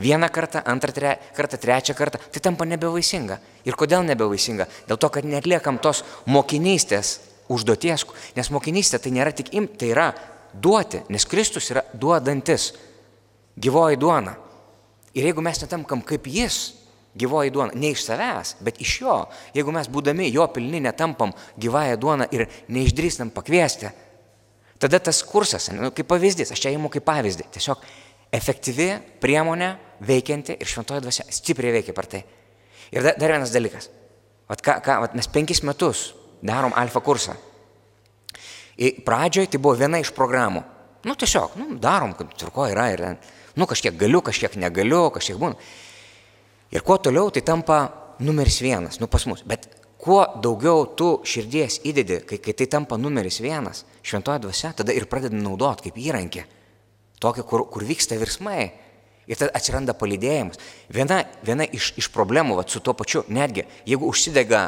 vieną 0.00 0.30
kartą, 0.32 0.62
antrą 0.64 0.92
tre, 0.92 1.16
kartą, 1.36 1.58
trečią 1.60 1.94
kartą, 1.94 2.18
tai 2.32 2.40
tampa 2.40 2.64
nebevaisinga. 2.64 3.38
Ir 3.68 3.76
kodėl 3.78 4.06
nebevaisinga? 4.08 4.66
Dėl 4.88 4.98
to, 4.98 5.10
kad 5.12 5.28
netliekam 5.28 5.78
tos 5.78 6.02
mokinystės 6.26 7.18
užduoties, 7.52 8.06
nes 8.36 8.50
mokinystė 8.50 8.98
tai 9.04 9.12
nėra 9.14 9.34
tik 9.36 9.52
imti, 9.54 9.76
tai 9.84 9.92
yra 9.92 10.08
duoti, 10.54 11.04
nes 11.12 11.28
Kristus 11.28 11.70
yra 11.74 11.84
duodantis, 11.92 12.72
gyvoji 13.60 14.00
duona. 14.00 14.34
Ir 15.14 15.28
jeigu 15.28 15.44
mes 15.44 15.60
netamkam 15.62 16.02
kaip 16.02 16.26
jis, 16.26 16.72
gyvoji 17.18 17.52
duona, 17.54 17.74
ne 17.78 17.92
iš 17.94 18.04
savęs, 18.08 18.56
bet 18.64 18.80
iš 18.82 18.96
jo, 19.02 19.18
jeigu 19.54 19.74
mes 19.74 19.88
būdami 19.90 20.30
jo 20.34 20.46
pilni 20.54 20.80
netampam 20.82 21.34
gyvąją 21.60 21.98
duoną 22.00 22.28
ir 22.34 22.48
neišdrįstam 22.74 23.30
pakviesti, 23.34 23.90
tada 24.82 24.98
tas 24.98 25.22
kursas, 25.26 25.70
nu, 25.74 25.92
kaip 25.94 26.08
pavyzdys, 26.10 26.52
aš 26.52 26.64
čia 26.64 26.74
įimu 26.74 26.90
kaip 26.92 27.06
pavyzdį, 27.06 27.46
tiesiog 27.54 27.84
efektyvi 28.34 28.88
priemonė 29.22 29.74
veikianti 30.04 30.56
ir 30.58 30.70
šventoji 30.70 31.04
dvasia 31.04 31.26
stipriai 31.32 31.78
veikia 31.78 31.94
per 31.96 32.10
tai. 32.10 32.24
Ir 32.94 33.06
dar, 33.06 33.30
vienas 33.30 33.54
dalykas. 33.54 33.88
Vat 34.50 34.60
ką, 34.64 34.78
ką, 34.84 34.98
vat 35.06 35.14
mes 35.16 35.28
penkis 35.30 35.62
metus 35.64 36.10
darom 36.44 36.74
alfa 36.76 37.00
kursą. 37.04 37.36
Pradžioje 39.06 39.54
tai 39.54 39.60
buvo 39.62 39.76
viena 39.78 40.00
iš 40.02 40.10
programų. 40.16 40.64
Nu, 41.04 41.14
tiesiog, 41.20 41.54
nu, 41.60 41.76
darom, 41.80 42.14
kad 42.18 42.32
tvarko 42.40 42.66
yra 42.72 42.88
ir, 42.92 43.02
nu, 43.54 43.68
kažkiek 43.70 43.96
galiu, 44.00 44.22
kažkiek 44.24 44.56
negaliu, 44.60 45.06
kažkiek 45.14 45.38
būna. 45.40 45.56
Ir 46.72 46.82
kuo 46.82 46.98
toliau, 46.98 47.30
tai 47.30 47.42
tampa 47.44 47.80
numeris 48.18 48.60
vienas, 48.62 49.00
nu, 49.00 49.08
pas 49.10 49.26
mus. 49.26 49.42
Bet 49.46 49.68
kuo 50.00 50.22
daugiau 50.42 50.86
tu 50.96 51.10
širdies 51.26 51.80
įdedi, 51.88 52.20
kai, 52.28 52.38
kai 52.42 52.54
tai 52.56 52.68
tampa 52.70 52.98
numeris 53.00 53.40
vienas, 53.42 53.84
šventoje 54.04 54.44
dvasia, 54.44 54.72
tada 54.76 54.94
ir 54.94 55.08
pradedi 55.10 55.38
naudoti 55.40 55.88
kaip 55.88 56.00
įrankį. 56.00 56.46
Tokį, 57.22 57.44
kur, 57.48 57.66
kur 57.72 57.86
vyksta 57.86 58.18
virsmai. 58.20 58.72
Ir 59.24 59.38
tada 59.40 59.54
atsiranda 59.56 59.94
palydėjimas. 59.96 60.60
Viena, 60.92 61.22
viena 61.46 61.64
iš, 61.64 61.94
iš 61.96 62.10
problemų 62.12 62.58
vat, 62.58 62.72
su 62.72 62.82
tuo 62.84 62.92
pačiu, 62.96 63.22
netgi 63.32 63.64
jeigu 63.88 64.10
užsidega 64.10 64.66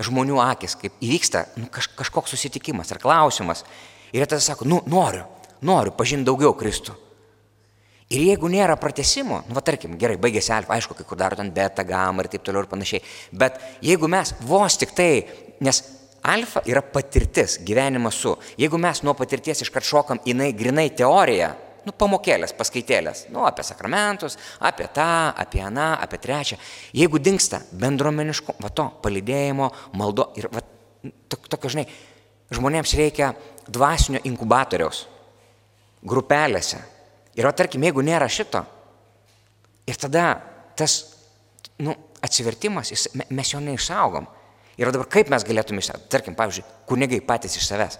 žmonių 0.00 0.38
akis, 0.40 0.78
kaip 0.80 0.96
įvyksta 1.04 1.44
nu, 1.58 1.66
kaž, 1.72 1.90
kažkoks 1.98 2.32
susitikimas 2.32 2.94
ar 2.94 3.02
klausimas. 3.02 3.66
Ir 4.14 4.22
jie 4.22 4.30
tada 4.30 4.40
sako, 4.40 4.64
nu, 4.64 4.80
noriu, 4.88 5.26
noriu 5.60 5.92
pažinti 5.92 6.30
daugiau 6.30 6.54
Kristų. 6.56 6.94
Ir 8.08 8.22
jeigu 8.24 8.48
nėra 8.48 8.78
pratesimo, 8.80 9.42
nu, 9.44 9.54
va, 9.56 9.60
tarkim, 9.64 9.98
gerai, 10.00 10.16
baigėsi 10.20 10.52
alfa, 10.56 10.78
aišku, 10.78 10.96
kai 10.96 11.04
kur 11.04 11.18
daro 11.20 11.36
ten 11.36 11.50
beta, 11.52 11.84
gamma 11.84 12.24
ir 12.24 12.30
taip 12.32 12.46
toliau 12.46 12.64
ir 12.64 12.70
panašiai, 12.70 13.02
bet 13.36 13.58
jeigu 13.84 14.08
mes 14.08 14.32
vos 14.48 14.78
tik 14.80 14.94
tai, 14.96 15.10
nes 15.60 15.82
alfa 16.24 16.62
yra 16.64 16.80
patirtis, 16.80 17.58
gyvenimas 17.68 18.16
su, 18.16 18.32
jeigu 18.56 18.80
mes 18.80 19.04
nuo 19.04 19.12
patirties 19.18 19.60
iškart 19.66 19.84
šokam 19.84 20.22
jinai 20.24 20.54
grinai 20.56 20.88
teorija, 20.96 21.52
nu, 21.84 21.92
pamokėlės, 22.00 22.56
paskaitėlės, 22.56 23.26
nu, 23.32 23.44
apie 23.48 23.64
sakramentus, 23.68 24.38
apie 24.64 24.88
tą, 24.94 25.34
apie 25.36 25.60
aną, 25.64 25.92
apie 26.00 26.20
trečią. 26.24 26.58
Jeigu 26.96 27.20
dinksta 27.20 27.60
bendruomeniško, 27.76 28.56
va 28.64 28.72
to, 28.72 28.88
palidėjimo, 29.04 29.70
maldo 30.00 30.30
ir 30.40 30.48
va, 30.52 30.64
tokio, 31.28 31.76
žinai, 31.76 31.86
žmonėms 32.56 32.96
reikia 32.98 33.34
dvasinio 33.68 34.24
inkubatoriaus 34.28 35.04
grupelėse. 36.08 36.80
Ir 37.38 37.46
o 37.46 37.52
tarkim, 37.54 37.84
jeigu 37.86 38.02
nėra 38.02 38.26
šito, 38.30 38.64
ir 39.86 39.98
tada 40.00 40.26
tas, 40.78 40.98
nu, 41.82 41.94
atsivertimas, 42.24 42.90
jis, 42.92 43.08
mes 43.14 43.52
jo 43.52 43.60
neišsaugom. 43.62 44.26
Ir 44.78 44.90
dabar 44.94 45.08
kaip 45.10 45.30
mes 45.30 45.44
galėtume 45.46 45.82
tarkim, 46.10 46.36
pavyzdžiui, 46.38 46.66
kunigai 46.86 47.20
patys 47.26 47.56
iš 47.58 47.66
savęs. 47.70 47.98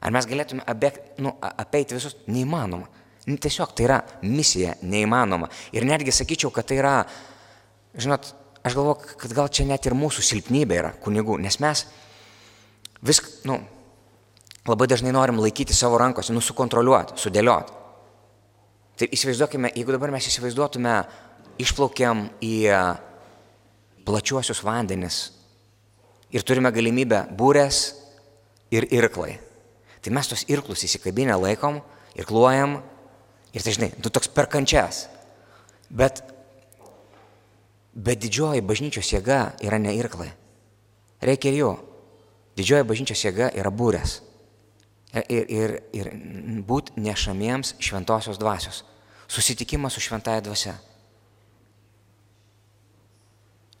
Ar 0.00 0.14
mes 0.14 0.26
galėtume 0.26 0.64
abek, 0.70 1.00
nu, 1.22 1.34
apeiti 1.40 1.96
visus? 1.96 2.16
Neįmanoma. 2.30 2.88
Nu, 3.28 3.36
tiesiog 3.36 3.74
tai 3.76 3.86
yra 3.86 3.98
misija 4.24 4.76
neįmanoma. 4.82 5.50
Ir 5.76 5.84
netgi 5.86 6.14
sakyčiau, 6.14 6.52
kad 6.54 6.70
tai 6.70 6.78
yra, 6.80 6.94
žinot, 7.94 8.30
aš 8.64 8.76
galvoju, 8.78 9.16
kad 9.20 9.34
gal 9.36 9.50
čia 9.52 9.66
net 9.68 9.86
ir 9.86 9.96
mūsų 9.98 10.24
silpnybė 10.24 10.78
yra 10.78 10.94
kunigų, 11.04 11.36
nes 11.42 11.60
mes 11.62 11.84
vis, 13.06 13.20
nu, 13.48 13.58
labai 14.68 14.88
dažnai 14.90 15.12
norim 15.14 15.40
laikyti 15.42 15.76
savo 15.76 16.00
rankose, 16.00 16.34
nu, 16.34 16.42
sukontroliuoti, 16.44 17.18
sudėlioti. 17.20 17.79
Tai 19.00 19.08
įsivaizduokime, 19.08 19.72
jeigu 19.72 19.94
dabar 19.96 20.12
mes 20.12 20.28
įsivaizduotume, 20.28 20.94
išplaukiam 21.60 22.26
į 22.44 22.54
plačiuosius 24.04 24.60
vandenis 24.64 25.22
ir 26.32 26.44
turime 26.44 26.72
galimybę 26.72 27.24
būrės 27.36 27.82
ir 28.72 28.86
irklai. 28.92 29.38
Tai 30.00 30.12
mes 30.16 30.28
tos 30.28 30.44
irklus 30.52 30.84
įsikabinę 30.84 31.34
laikom, 31.40 31.80
irkluojam 32.20 32.78
Ir 33.52 33.62
tai 33.66 33.74
žinai, 33.74 33.90
tu 33.98 34.10
toks 34.10 34.30
perkančias. 34.30 35.08
Bet, 35.90 36.22
bet 37.94 38.20
didžioji 38.22 38.62
bažnyčios 38.62 39.10
jėga 39.10 39.56
yra 39.66 39.80
ne 39.82 39.96
irklai. 39.98 40.30
Reikia 41.22 41.50
ir 41.50 41.58
jų. 41.58 41.70
Didžioji 42.60 42.86
bažnyčios 42.86 43.24
jėga 43.26 43.50
yra 43.58 43.72
būrės. 43.74 44.20
Ir, 45.10 45.48
ir, 45.50 45.72
ir 45.90 46.12
būt 46.62 46.94
nešamiems 46.94 47.74
šventosios 47.82 48.38
dvasios. 48.38 48.84
Susitikimas 49.30 49.94
su 49.94 50.02
šventąją 50.02 50.42
dvasia. 50.42 50.74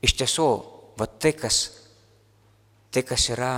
Iš 0.00 0.14
tiesų, 0.16 0.48
va 0.96 1.08
tai, 1.20 1.34
kas, 1.36 1.58
tai, 2.94 3.02
kas 3.04 3.26
yra 3.34 3.52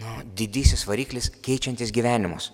nu, 0.00 0.14
didysis 0.38 0.86
variklis 0.88 1.28
keičiantis 1.44 1.92
gyvenimus. 1.94 2.50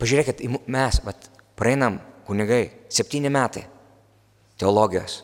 Pažiūrėkit, 0.00 0.42
mes, 0.72 1.00
vat, 1.04 1.30
praeinam 1.56 2.00
kunigai, 2.26 2.64
septyni 2.92 3.30
metai 3.32 3.64
teologijos 4.56 5.20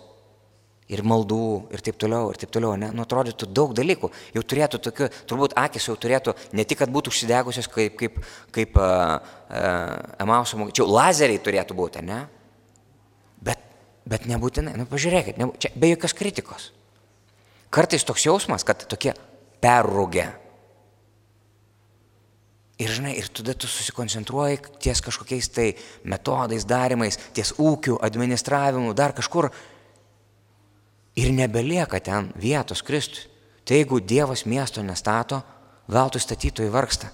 ir 0.93 1.03
maldų 1.07 1.47
ir 1.73 1.83
taip 1.85 1.97
toliau, 2.01 2.31
ir 2.33 2.41
taip 2.41 2.53
toliau, 2.53 2.75
ne, 2.81 2.91
nu 2.95 3.05
atrodytų 3.07 3.49
daug 3.55 3.73
dalykų, 3.77 4.11
jau 4.37 4.43
turėtų 4.45 4.81
tokių, 4.87 5.09
turbūt 5.31 5.57
akis 5.61 5.89
jau 5.89 5.97
turėtų 6.01 6.35
ne 6.59 6.67
tik, 6.69 6.83
kad 6.83 6.93
būtų 6.93 7.13
užsidegusios 7.13 7.71
kaip, 7.73 7.97
kaip, 8.01 8.21
kaip 8.55 8.77
uh, 8.81 9.17
uh, 9.49 9.97
emauso 10.23 10.61
mokėčiau, 10.61 10.89
lazeriai 10.91 11.41
turėtų 11.43 11.79
būti, 11.79 12.05
ne, 12.07 12.21
bet, 13.45 13.65
bet 14.09 14.29
nebūtinai, 14.31 14.77
nu 14.81 14.89
pažiūrėkit, 14.91 15.41
ne, 15.41 15.51
čia 15.63 15.73
be 15.77 15.95
jokios 15.95 16.17
kritikos. 16.19 16.71
Kartais 17.73 18.05
toks 18.05 18.29
jausmas, 18.29 18.67
kad 18.69 18.85
tokie 18.85 19.17
perrūgę, 19.65 20.29
Ir 22.83 22.91
žinai, 22.91 23.13
ir 23.21 23.29
tada 23.31 23.53
tu 23.55 23.69
susikoncentruoji 23.71 24.59
ties 24.83 25.03
kažkokiais 25.05 25.49
tai 25.55 25.67
metodais, 26.09 26.65
darimais, 26.67 27.19
ties 27.37 27.53
ūkiu, 27.61 27.99
administravimu, 28.03 28.95
dar 28.97 29.13
kažkur. 29.15 29.51
Ir 31.17 31.33
nebelieka 31.33 32.01
ten 32.01 32.33
vietos 32.41 32.83
Kristui. 32.83 33.29
Tai 33.65 33.77
jeigu 33.77 34.01
Dievas 34.01 34.45
miesto 34.47 34.83
nestato, 34.83 35.43
veltui 35.93 36.21
statytojai 36.21 36.73
vargsta. 36.73 37.13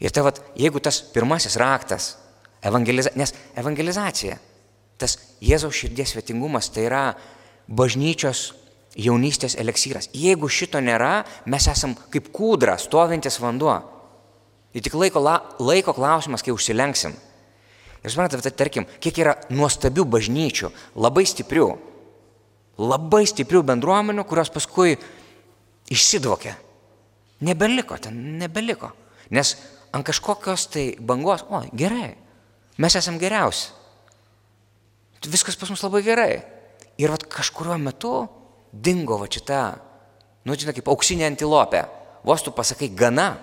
Ir 0.00 0.10
tai 0.10 0.22
vad, 0.22 0.38
jeigu 0.58 0.80
tas 0.82 1.00
pirmasis 1.14 1.56
raktas, 1.58 2.16
evangeliza, 2.62 3.10
nes 3.18 3.34
evangelizacija, 3.58 4.38
tas 4.98 5.16
Jėzaus 5.42 5.74
širdies 5.74 6.14
svetingumas, 6.14 6.70
tai 6.70 6.86
yra 6.86 7.02
bažnyčios 7.66 8.52
jaunystės 8.98 9.56
eleksyras. 9.58 10.10
Jeigu 10.14 10.50
šito 10.50 10.80
nėra, 10.82 11.22
mes 11.46 11.66
esam 11.70 11.96
kaip 12.12 12.30
kūdra, 12.34 12.76
stovintis 12.78 13.40
vanduo. 13.42 13.78
Tai 14.72 14.82
tik 14.82 14.94
laiko, 14.96 15.22
la, 15.22 15.38
laiko 15.60 15.94
klausimas, 15.96 16.44
kai 16.44 16.54
užsilenksim. 16.54 17.14
Ir 18.02 18.10
suprantate, 18.10 18.42
tai 18.42 18.54
tarkim, 18.58 18.86
kiek 19.02 19.18
yra 19.22 19.36
nuostabių 19.52 20.06
bažnyčių, 20.16 20.72
labai 20.98 21.26
stiprių. 21.28 21.68
Labai 22.80 23.24
stiprių 23.28 23.62
bendruomenių, 23.68 24.24
kurios 24.28 24.50
paskui 24.52 24.96
išsidvokė. 25.92 26.54
Nebeliko, 27.44 27.98
ten 28.00 28.38
nebeliko. 28.40 28.92
Nes 29.34 29.56
ant 29.92 30.06
kažkokios 30.06 30.68
tai 30.72 30.84
bangos, 31.00 31.44
o, 31.50 31.60
gerai, 31.76 32.14
mes 32.80 32.96
esam 32.96 33.18
geriausi. 33.20 33.72
Viskas 35.28 35.58
pas 35.58 35.70
mus 35.70 35.82
labai 35.84 36.02
gerai. 36.06 36.32
Ir 36.98 37.12
vat 37.12 37.24
kažkurio 37.30 37.76
metu 37.78 38.14
dingo 38.72 39.18
va 39.20 39.28
šita, 39.30 39.60
nu, 40.48 40.56
žinai, 40.56 40.74
kaip 40.76 40.90
auksinė 40.90 41.28
antilopė. 41.28 41.84
Vos 42.26 42.42
tu 42.42 42.52
pasakai 42.54 42.88
gana, 42.94 43.34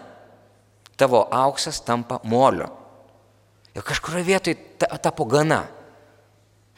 tavo 1.00 1.26
auksas 1.32 1.82
tampa 1.86 2.20
moliu. 2.24 2.68
Ir 3.76 3.86
kažkurioje 3.86 4.28
vietoje 4.28 4.56
tapo 5.04 5.26
gana. 5.30 5.68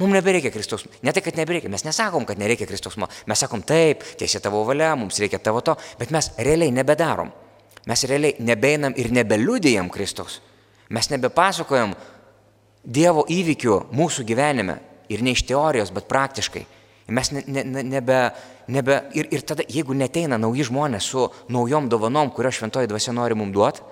Mums 0.02 0.18
nebereikia 0.18 0.52
Kristaus. 0.52 0.88
Ne 1.06 1.14
tai, 1.14 1.22
kad 1.22 1.38
nebereikia. 1.38 1.70
Mes 1.70 1.86
nesakom, 1.86 2.26
kad 2.26 2.40
nereikia 2.42 2.66
Kristaus. 2.68 2.98
Mes 2.98 3.40
sakom 3.40 3.62
taip, 3.62 4.04
tiesiai 4.18 4.42
tavo 4.42 4.64
valia, 4.66 4.96
mums 4.98 5.20
reikia 5.22 5.40
tavo 5.40 5.62
to, 5.62 5.76
bet 6.00 6.10
mes 6.14 6.32
realiai 6.42 6.74
nebedarom. 6.74 7.30
Mes 7.86 8.06
realiai 8.10 8.36
nebeinam 8.42 8.96
ir 8.98 9.12
nebeliudėjam 9.14 9.90
Kristaus. 9.94 10.40
Mes 10.90 11.10
nebepasakojam 11.14 11.94
Dievo 12.82 13.28
įvykių 13.30 13.76
mūsų 13.94 14.26
gyvenime. 14.26 14.80
Ir 15.14 15.22
ne 15.22 15.36
iš 15.36 15.44
teorijos, 15.46 15.92
bet 15.94 16.08
praktiškai. 16.10 16.64
Mes 17.14 17.30
ne, 17.36 17.44
ne, 17.46 17.84
nebe, 17.84 18.18
nebe, 18.72 18.98
ir, 19.14 19.28
ir 19.36 19.44
tada, 19.46 19.66
jeigu 19.70 19.94
neteina 19.98 20.40
nauji 20.42 20.66
žmonės 20.70 21.10
su 21.12 21.28
naujom 21.52 21.90
dovanom, 21.92 22.32
kurio 22.34 22.50
šventoji 22.56 22.90
dvasia 22.90 23.14
nori 23.14 23.36
mums 23.38 23.54
duoti, 23.54 23.84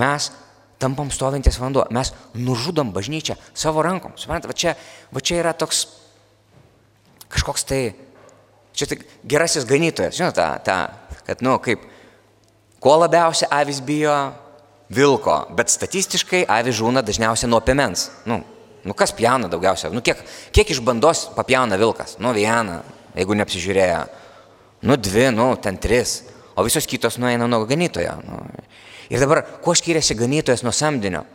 mes 0.00 0.30
tampam 0.82 1.10
stovintis 1.14 1.60
vanduo, 1.62 1.86
mes 1.94 2.10
nužudom 2.34 2.90
bažnyčią 2.94 3.38
savo 3.54 3.84
rankom. 3.86 4.16
Suprantate, 4.18 4.50
va 4.50 4.58
čia, 4.58 4.74
va 5.14 5.22
čia 5.22 5.38
yra 5.44 5.54
toks 5.54 5.86
kažkoks 7.32 7.64
tai, 7.64 7.82
čia 8.76 8.88
tik 8.90 9.06
gerasis 9.28 9.66
ganytojas, 9.68 10.16
žinote, 10.18 10.36
ta, 10.36 10.58
ta, 10.60 11.22
kad, 11.26 11.40
nu, 11.44 11.56
kaip, 11.62 11.84
ko 12.82 12.96
labiausiai 13.00 13.50
avis 13.62 13.80
bijo 13.84 14.14
vilko, 14.92 15.36
bet 15.56 15.72
statistiškai 15.72 16.44
avis 16.50 16.76
žūna 16.80 17.04
dažniausiai 17.06 17.50
nuo 17.50 17.62
piemens. 17.64 18.10
Nu, 18.28 18.42
nu 18.84 18.96
kas 18.98 19.14
pjauna 19.16 19.48
daugiausia? 19.52 19.92
Nu, 19.94 20.02
kiek, 20.04 20.20
kiek 20.52 20.74
iš 20.74 20.82
bandos 20.84 21.28
papjauna 21.36 21.78
vilkas? 21.80 22.18
Nu, 22.20 22.34
vieną, 22.36 22.82
jeigu 23.16 23.38
neapsižiūrėjo. 23.38 24.02
Nu, 24.88 24.98
dvi, 24.98 25.30
nu, 25.32 25.52
ten 25.62 25.78
tris. 25.80 26.20
O 26.58 26.64
visos 26.66 26.84
kitos 26.90 27.16
nueina 27.22 27.46
nuo 27.48 27.62
ganytojo. 27.64 28.18
Nu, 28.26 28.42
Ir 29.12 29.20
dabar, 29.20 29.42
kuo 29.60 29.74
skiriasi 29.76 30.16
ganytojas 30.16 30.62
nuo 30.64 30.72
samdinio? 30.72 31.26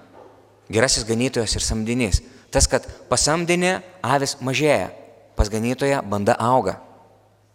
Gerasis 0.73 1.05
ganytojas 1.05 1.53
ir 1.55 1.63
samdinys. 1.63 2.23
Tas, 2.49 2.65
kad 2.69 2.87
pasamdinė 3.11 3.77
avis 4.01 4.33
mažėja, 4.41 4.89
pas 5.37 5.51
ganytoją 5.53 6.01
banda 6.09 6.33
auga. 6.41 6.79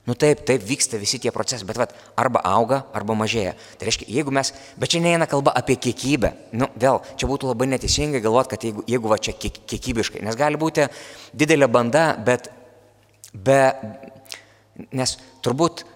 Nu 0.07 0.14
taip, 0.19 0.45
taip 0.47 0.62
vyksta 0.67 0.99
visi 0.99 1.19
tie 1.23 1.31
procesai, 1.35 1.67
bet 1.67 1.79
vat, 1.79 1.97
arba 2.19 2.43
auga, 2.47 2.81
arba 2.95 3.14
mažėja. 3.19 3.57
Tai 3.79 3.87
reiškia, 3.87 4.09
jeigu 4.14 4.35
mes, 4.35 4.50
bet 4.79 4.95
čia 4.95 5.02
neina 5.02 5.26
kalba 5.31 5.55
apie 5.59 5.76
kiekybę. 5.79 6.33
Nu 6.59 6.71
vėl, 6.75 7.02
čia 7.19 7.31
būtų 7.31 7.50
labai 7.50 7.71
neteisingai 7.75 8.23
galvoti, 8.23 8.55
kad 8.55 8.67
jeigu, 8.67 8.87
jeigu 8.91 9.11
va 9.11 9.19
čia 9.23 9.35
kiek, 9.35 9.62
kiekybiškai, 9.75 10.23
nes 10.26 10.38
gali 10.38 10.59
būti 10.59 10.87
didelė 11.35 11.71
banda, 11.71 12.09
bet 12.19 12.50
be, 13.35 13.61
nes 14.91 15.19
turbūt 15.43 15.87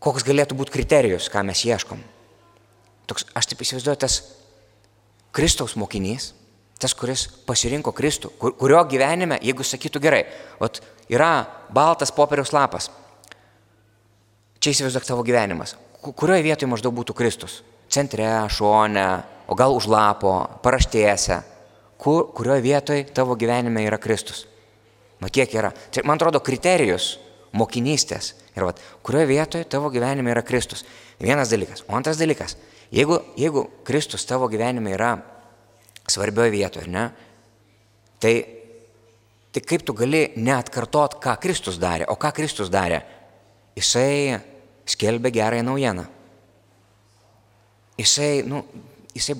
koks 0.00 0.24
galėtų 0.24 0.56
būti 0.56 0.80
kriterijus, 0.80 1.28
ką 1.32 1.44
mes 1.48 1.68
ieškom 1.68 2.00
toks, 3.10 3.26
aš 3.36 3.50
taip 3.50 3.64
įsivaizduoju, 3.64 3.98
tas 4.00 4.20
Kristaus 5.34 5.76
mokinys, 5.78 6.30
tas, 6.80 6.94
kuris 6.96 7.26
pasirinko 7.46 7.92
Kristų, 7.96 8.32
kur, 8.40 8.54
kurio 8.58 8.80
gyvenime, 8.88 9.38
jeigu 9.44 9.66
sakytų 9.66 10.02
gerai, 10.02 10.22
ot, 10.62 10.80
yra 11.12 11.44
baltas 11.74 12.12
popieriaus 12.14 12.54
lapas, 12.56 12.88
čia 14.60 14.72
įsivaizduok 14.72 15.06
tavo 15.08 15.24
gyvenimas, 15.26 15.76
kurioje 16.00 16.46
vietoje 16.46 16.70
maždaug 16.70 16.96
būtų 16.96 17.16
Kristus? 17.18 17.60
Centre, 17.90 18.26
šone, 18.54 19.06
o 19.50 19.56
gal 19.58 19.74
už 19.74 19.90
lapo, 19.90 20.34
paraštėse, 20.64 21.40
kur, 22.00 22.30
kurioje 22.36 22.64
vietoje 22.64 23.08
tavo 23.14 23.36
gyvenime 23.36 23.84
yra 23.84 23.98
Kristus? 24.00 24.46
Na 25.20 25.28
kiek 25.28 25.52
yra? 25.52 25.72
Tai 25.92 26.06
man 26.08 26.16
atrodo 26.16 26.40
kriterijus 26.40 27.18
mokinystės. 27.56 28.34
Ir 28.56 28.64
vat, 28.66 28.80
kurioje 29.04 29.28
vietoje 29.30 29.66
tavo 29.68 29.90
gyvenime 29.92 30.32
yra 30.32 30.42
Kristus? 30.46 30.84
Vienas 31.20 31.52
dalykas. 31.52 31.84
O 31.88 31.96
antras 31.98 32.18
dalykas. 32.20 32.56
Jeigu, 32.90 33.20
jeigu 33.38 33.64
Kristus 33.86 34.26
tavo 34.26 34.48
gyvenime 34.50 34.94
yra 34.96 35.14
svarbioje 36.10 36.50
vietoje, 36.50 36.88
ne, 36.90 37.04
tai, 38.18 38.34
tai 39.54 39.62
kaip 39.62 39.84
tu 39.86 39.94
gali 39.94 40.24
neatkartot, 40.36 41.20
ką 41.22 41.36
Kristus 41.42 41.78
darė. 41.78 42.08
O 42.10 42.18
ką 42.18 42.32
Kristus 42.34 42.70
darė? 42.72 42.98
Jisai 43.78 44.40
skelbė 44.90 45.30
gerąją 45.30 45.66
naujieną. 45.68 46.06
Jisai, 48.00 48.42
nu, 48.48 48.64
jisai 49.14 49.36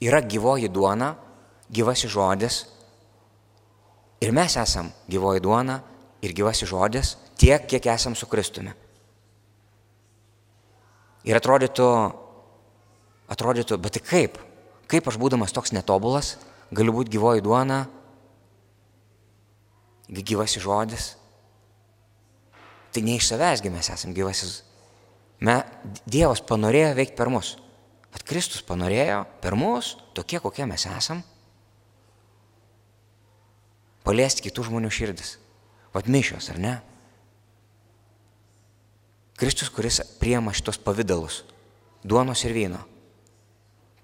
yra 0.00 0.22
gyvoji 0.24 0.70
duona, 0.72 1.12
gyvasis 1.68 2.12
žodis. 2.12 2.62
Ir 4.22 4.32
mes 4.32 4.56
esam 4.56 4.88
gyvoji 5.10 5.42
duona 5.42 5.80
ir 6.22 6.32
gyvasis 6.32 6.70
žodis 6.70 7.16
tiek, 7.36 7.66
kiek 7.68 7.90
esam 7.92 8.16
su 8.16 8.28
Kristumi. 8.30 8.72
Ir 11.28 11.38
atrodytų, 11.38 11.88
atrodytų, 13.30 13.78
bet 13.82 13.96
tai 13.96 14.02
kaip? 14.02 14.38
Kaip 14.90 15.08
aš 15.08 15.18
būdamas 15.22 15.54
toks 15.54 15.72
netobulas, 15.72 16.34
galiu 16.74 16.94
būti 16.96 17.14
gyvoji 17.14 17.44
duona, 17.44 17.84
gyvasis 20.10 20.64
žodis? 20.64 21.12
Tai 22.92 23.02
ne 23.06 23.16
iš 23.16 23.30
savęsgi 23.30 23.70
mes 23.72 23.88
esame 23.88 24.16
gyvasis. 24.16 24.60
Me, 25.42 25.62
Dievas 26.04 26.42
panorėjo 26.44 26.92
veikti 26.98 27.16
per 27.18 27.30
mus. 27.32 27.56
Bet 28.12 28.26
Kristus 28.28 28.64
panorėjo 28.66 29.22
per 29.40 29.56
mus, 29.56 29.94
tokie 30.12 30.42
kokie 30.42 30.66
mes 30.68 30.84
esam, 30.90 31.22
paliesti 34.04 34.44
kitų 34.44 34.68
žmonių 34.68 34.90
širdis. 34.92 35.38
Vat 35.94 36.08
mišios, 36.10 36.50
ar 36.52 36.60
ne? 36.60 36.74
Kristus, 39.42 39.72
kuris 39.74 39.98
priema 40.20 40.52
šitos 40.54 40.78
pavydalus- 40.78 41.40
duonos 42.08 42.44
ir 42.44 42.52
vyno. 42.54 42.78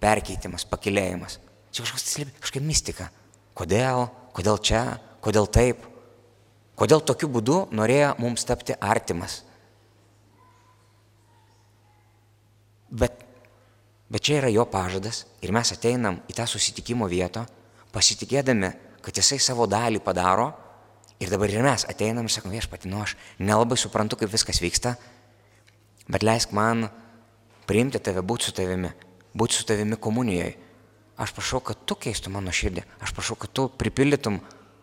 Perkeitimas, 0.00 0.64
pakilėjimas. 0.66 1.38
Čia 1.70 1.84
kažkokia, 1.84 2.26
kažkokia 2.40 2.62
mistika. 2.66 3.10
Kodėl, 3.54 4.10
kodėl 4.34 4.58
čia, 4.58 4.98
kodėl 5.22 5.46
taip, 5.46 5.78
kodėl 6.74 7.04
tokiu 7.06 7.28
būdu 7.30 7.68
norėjo 7.70 8.18
mums 8.18 8.44
tapti 8.44 8.74
artimas. 8.80 9.44
Bet, 12.90 13.22
bet 14.10 14.22
čia 14.22 14.40
yra 14.40 14.50
jo 14.50 14.64
pažadas 14.66 15.24
ir 15.40 15.52
mes 15.52 15.70
ateinam 15.70 16.18
į 16.28 16.34
tą 16.34 16.48
susitikimo 16.50 17.06
vietą, 17.06 17.46
pasitikėdami, 17.92 18.72
kad 19.02 19.14
jisai 19.14 19.38
savo 19.38 19.66
dalį 19.66 20.02
padaro. 20.02 20.50
Ir 21.20 21.30
dabar 21.30 21.50
ir 21.50 21.62
mes 21.62 21.84
ateinam 21.84 22.24
ir 22.24 22.30
sakom, 22.30 22.50
viešpati, 22.50 22.88
nu 22.90 23.02
aš 23.02 23.14
nelabai 23.38 23.78
suprantu, 23.78 24.16
kaip 24.16 24.30
viskas 24.30 24.58
vyksta, 24.62 24.96
bet 26.08 26.24
leisk 26.24 26.52
man 26.56 26.88
priimti 27.68 28.00
tave, 28.00 28.24
būti 28.24 28.48
su 28.48 28.56
tavimi 28.56 28.92
būti 29.38 29.58
su 29.58 29.66
tavimi 29.68 29.98
komunijoje. 30.00 30.56
Aš 31.18 31.34
prašau, 31.34 31.60
kad 31.64 31.80
tu 31.86 31.96
keistum 31.98 32.36
mano 32.38 32.54
širdį. 32.54 32.84
Aš 33.02 33.12
prašau, 33.16 33.36
kad 33.42 33.52
tu 33.54 33.66
pripildytum, 33.80 34.38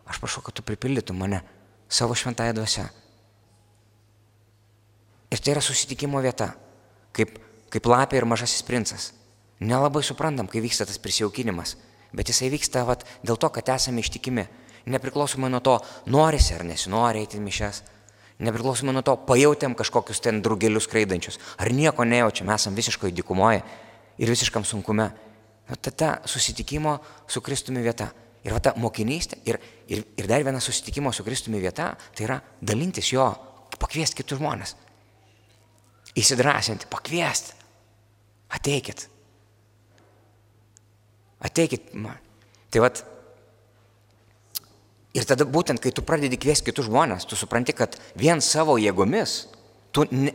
aš 0.05 0.19
prašau, 0.21 0.43
kad 0.45 0.57
tu 0.57 0.65
pripildytum 0.67 1.17
mane 1.19 1.41
savo 1.87 2.15
šventąją 2.17 2.55
dvasę. 2.57 2.89
Ir 5.31 5.41
tai 5.41 5.55
yra 5.55 5.63
susitikimo 5.63 6.19
vieta, 6.23 6.51
kaip, 7.15 7.39
kaip 7.71 7.87
lapė 7.87 8.19
ir 8.19 8.27
mažasis 8.27 8.65
princas. 8.67 9.13
Nelabai 9.63 10.03
suprantam, 10.03 10.49
kai 10.51 10.61
vyksta 10.63 10.87
tas 10.87 10.99
prisijaukinimas, 10.99 11.77
bet 12.15 12.29
jisai 12.31 12.51
vyksta 12.51 12.83
vat, 12.87 13.07
dėl 13.23 13.39
to, 13.39 13.49
kad 13.55 13.71
esame 13.75 14.03
ištikimi. 14.03 14.45
Nepriklausomai 14.91 15.49
nuo 15.49 15.63
to, 15.65 15.79
norisi 16.11 16.53
ar 16.53 16.65
nesinori 16.67 17.23
eiti 17.23 17.39
mišes, 17.41 17.81
nepriklausomai 18.43 18.93
nuo 18.95 19.03
to, 19.05 19.15
pajutėm 19.27 19.75
kažkokius 19.77 20.19
ten 20.23 20.41
drugelius 20.43 20.89
skraidančius, 20.89 21.39
ar 21.61 21.71
nieko 21.71 22.03
nejaučiam, 22.07 22.51
esam 22.55 22.75
visiškai 22.75 23.13
dikumoje 23.15 23.61
ir 24.19 24.31
visiškam 24.31 24.65
sunkume. 24.67 25.09
Va 25.65 25.77
ta, 25.81 25.91
ta 25.91 26.09
susitikimo 26.29 26.97
su 27.27 27.41
Kristumi 27.41 27.81
vieta. 27.81 28.11
Ir 28.45 28.53
va 28.53 28.59
ta 28.61 28.75
mokinystė. 28.77 29.39
Ir, 29.49 29.57
ir, 29.89 30.03
ir 30.19 30.27
dar 30.29 30.43
viena 30.45 30.61
susitikimo 30.61 31.13
su 31.15 31.25
Kristumi 31.25 31.61
vieta, 31.63 31.95
tai 32.13 32.27
yra 32.27 32.37
dalintis 32.61 33.09
jo, 33.13 33.25
pakviesti 33.81 34.19
kitus 34.19 34.37
žmonės. 34.37 34.75
Įsidrasinti, 36.15 36.85
pakviesti. 36.91 37.55
Ateikit. 38.55 39.07
Ateikit 41.45 41.91
man. 41.97 42.21
Tai 42.69 42.85
vad. 42.85 43.01
Ir 45.15 45.23
tada 45.23 45.47
būtent, 45.47 45.79
kai 45.79 45.93
tu 45.95 46.03
pradedi 46.03 46.35
kviesti 46.35 46.67
kitus 46.67 46.89
žmonės, 46.89 47.23
tu 47.23 47.37
supranti, 47.39 47.71
kad 47.75 47.95
vien 48.19 48.41
savo 48.43 48.75
jėgomis 48.81 49.45
tu 49.95 50.03
ne, 50.11 50.33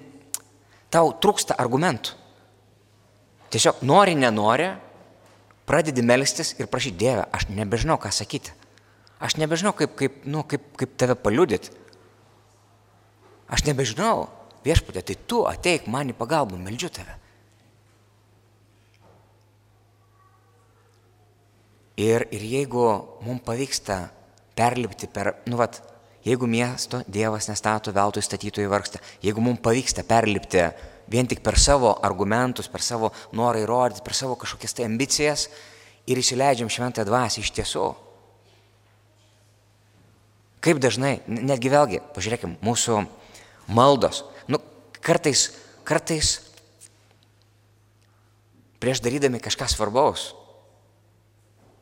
tau 0.88 1.12
trūksta 1.20 1.58
argumentų. 1.60 2.16
Tiesiog 3.52 3.82
nori, 3.84 4.14
nenori, 4.16 4.70
pradedi 5.68 6.04
melstis 6.06 6.54
ir 6.56 6.70
prašyti 6.70 6.96
Dievę, 7.02 7.26
aš 7.34 7.50
nebežinau, 7.52 7.98
ką 8.00 8.12
sakyti. 8.14 8.54
Aš 9.20 9.36
nebežinau, 9.36 9.74
kaip, 9.76 9.92
kaip, 9.98 10.22
nu, 10.24 10.46
kaip, 10.48 10.64
kaip 10.80 10.96
tave 10.96 11.18
paliudyti. 11.18 11.76
aš 13.50 13.66
nebežinau, 13.66 14.30
viešpatė, 14.64 15.02
tai 15.02 15.16
tu 15.26 15.42
ateik 15.50 15.88
man 15.90 16.12
į 16.12 16.14
pagalbą, 16.16 16.56
meldžiu 16.56 16.88
tave. 16.94 17.16
Ir, 22.00 22.24
ir 22.32 22.46
jeigu 22.46 22.86
mums 23.26 23.42
pavyksta 23.44 24.06
perlipti 24.60 25.08
per, 25.08 25.32
nu, 25.48 25.56
vat, 25.60 25.80
jeigu 26.26 26.48
miesto 26.50 27.00
Dievas 27.08 27.48
nestato, 27.48 27.94
veltui 27.96 28.22
statytojai 28.24 28.68
vargsta, 28.68 29.00
jeigu 29.24 29.40
mums 29.40 29.62
pavyksta 29.64 30.04
perlipti 30.04 30.66
vien 31.10 31.26
tik 31.26 31.40
per 31.42 31.58
savo 31.58 31.94
argumentus, 32.04 32.68
per 32.68 32.84
savo 32.84 33.10
norą 33.36 33.64
įrodyti, 33.64 34.04
per 34.04 34.14
savo 34.14 34.36
kažkokias 34.38 34.76
tai 34.76 34.86
ambicijas 34.86 35.48
ir 36.06 36.20
įsileidžiam 36.20 36.70
šventąją 36.70 37.08
dvasę 37.08 37.40
iš 37.42 37.50
tiesų. 37.56 37.88
Kaip 40.60 40.78
dažnai, 40.82 41.22
netgi 41.24 41.72
vėlgi, 41.72 42.02
pažiūrėkime, 42.12 42.60
mūsų 42.60 43.00
maldos, 43.72 44.26
nu, 44.52 44.60
kartais, 45.00 45.48
kartais 45.88 46.36
prieš 48.80 49.00
darydami 49.00 49.40
kažką 49.40 49.72
svarbaus, 49.72 50.34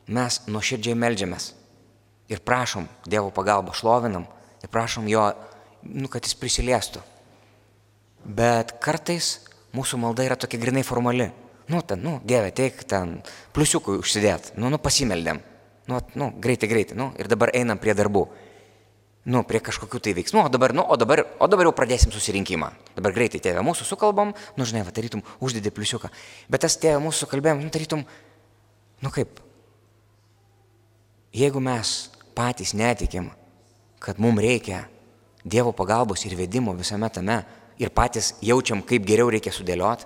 mes 0.07 0.39
nuoširdžiai 0.47 0.95
melžiamės 0.95 1.58
ir 2.29 2.41
prašom 2.45 2.87
Dievo 3.09 3.33
pagalbą, 3.33 3.73
šlovinam 3.73 4.27
ir 4.63 4.71
prašom 4.71 5.07
jo, 5.09 5.25
nu, 5.83 6.09
kad 6.11 6.25
jis 6.25 6.37
prisiliestų. 6.37 7.01
Bet 8.23 8.75
kartais 8.83 9.37
mūsų 9.75 9.99
malda 10.01 10.25
yra 10.27 10.37
tokia 10.39 10.59
grinai 10.61 10.83
formali. 10.83 11.29
Nu, 11.69 11.81
ten, 11.85 12.01
nu, 12.01 12.17
Dieve, 12.25 12.49
teik 12.55 12.81
ten 12.89 13.19
pliusiukui 13.53 13.99
užsidėt, 14.01 14.55
nu, 14.57 14.71
nu, 14.73 14.79
pasimeldėm. 14.81 15.41
Nu, 15.89 15.99
nu, 16.17 16.29
greitai, 16.41 16.69
greitai, 16.69 16.97
nu, 16.97 17.11
ir 17.17 17.29
dabar 17.29 17.53
einam 17.57 17.79
prie 17.81 17.93
darbų. 17.97 18.25
Nu, 19.29 19.43
prie 19.45 19.61
kažkokių 19.61 19.99
tai 20.01 20.15
veiksmų, 20.17 20.45
o 20.47 20.49
dabar, 20.49 20.73
nu, 20.73 20.81
o 20.81 20.95
dabar, 20.97 21.21
o 21.37 21.47
dabar 21.49 21.67
jau 21.67 21.73
pradėsim 21.77 22.13
susirinkimą. 22.13 22.71
Dabar 22.95 23.13
greitai 23.13 23.41
tėvė 23.43 23.61
mūsų 23.65 23.85
sukalbam, 23.85 24.31
nu, 24.57 24.65
žinai, 24.65 24.81
va, 24.87 24.93
tarytum, 24.95 25.21
uždėdė 25.43 25.73
pliusiuką. 25.75 26.09
Bet 26.49 26.65
tas 26.65 26.77
tėvė 26.81 27.01
mūsų 27.03 27.27
sukalbėjom, 27.27 27.61
nu, 27.61 27.73
tarytum, 27.73 28.05
nu 29.05 29.11
kaip, 29.13 29.41
jeigu 31.35 31.61
mes 31.61 32.09
patys 32.35 32.73
netikim, 32.77 33.29
kad 33.99 34.19
mums 34.19 34.41
reikia 34.43 34.85
Dievo 35.39 35.71
pagalbos 35.71 36.25
ir 36.27 36.35
vedimo 36.35 36.73
visame 36.75 37.07
tame, 37.09 37.37
ir 37.79 37.89
patys 37.95 38.33
jaučiam, 38.43 38.81
kaip 38.83 39.05
geriau 39.07 39.29
reikia 39.31 39.53
sudėlioti, 39.55 40.05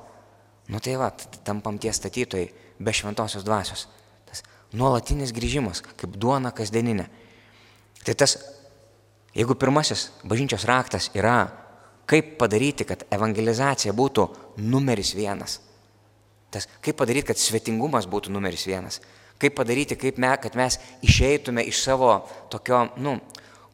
nu 0.69 0.79
tai 0.79 0.93
va, 1.01 1.09
tampam 1.43 1.79
tie 1.81 1.91
statytojai 1.91 2.51
be 2.79 2.93
šventosios 2.93 3.43
dvasios. 3.43 3.88
Tas 4.29 4.43
nuolatinis 4.77 5.33
grįžimas, 5.33 5.81
kaip 5.97 6.13
duona 6.21 6.53
kasdieninė. 6.55 7.07
Tai 8.05 8.15
tas, 8.19 8.38
jeigu 9.33 9.57
pirmasis 9.57 10.12
bažnyčios 10.23 10.67
raktas 10.69 11.09
yra, 11.17 11.47
kaip 12.05 12.36
padaryti, 12.39 12.86
kad 12.88 13.07
evangelizacija 13.13 13.93
būtų 13.95 14.27
numeris 14.62 15.15
vienas. 15.17 15.59
Tas, 16.53 16.67
kaip 16.86 16.99
padaryti, 16.99 17.31
kad 17.31 17.41
svetingumas 17.41 18.05
būtų 18.05 18.31
numeris 18.33 18.67
vienas. 18.69 19.01
Kaip 19.41 19.56
padaryti, 19.58 19.98
kaip 20.00 20.19
me, 20.22 20.32
kad 20.39 20.56
mes 20.56 20.78
išeitume 21.04 21.65
iš 21.67 21.82
savo 21.84 22.13
tokio, 22.52 22.86
nu, 23.04 23.17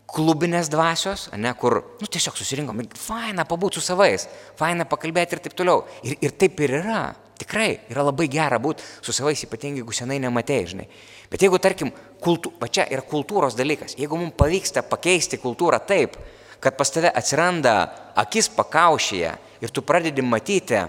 klubinės 0.09 0.69
dvasios, 0.71 1.27
ne, 1.37 1.51
kur, 1.57 1.79
nu, 2.01 2.09
tiesiog 2.09 2.37
susirinkom, 2.37 2.81
faina 2.97 3.45
pabūti 3.47 3.79
su 3.79 3.85
savais, 3.85 4.25
faina 4.57 4.87
pakalbėti 4.89 5.37
ir 5.37 5.43
taip 5.45 5.57
toliau. 5.57 5.83
Ir, 6.03 6.17
ir 6.25 6.37
taip 6.39 6.59
ir 6.65 6.79
yra. 6.81 7.01
Tikrai 7.39 7.69
yra 7.87 8.03
labai 8.03 8.25
gera 8.27 8.57
būti 8.59 8.83
su 9.05 9.13
savais, 9.15 9.45
ypatingai 9.45 9.79
jeigu 9.79 9.93
senai 9.95 10.17
nematėjai, 10.19 10.65
žinai. 10.73 10.87
Bet 11.31 11.45
jeigu, 11.45 11.59
tarkim, 11.63 11.93
kultu, 12.19 12.51
va 12.59 12.67
čia 12.67 12.83
yra 12.91 13.05
kultūros 13.07 13.55
dalykas, 13.55 13.95
jeigu 13.95 14.19
mums 14.19 14.35
pavyksta 14.35 14.83
pakeisti 14.83 15.39
kultūrą 15.39 15.79
taip, 15.87 16.17
kad 16.59 16.75
pas 16.75 16.91
tave 16.91 17.11
atsiranda 17.15 17.75
akis 18.19 18.49
pakaušyje 18.51 19.31
ir 19.63 19.71
tu 19.71 19.83
pradedi 19.87 20.25
matyti 20.25 20.81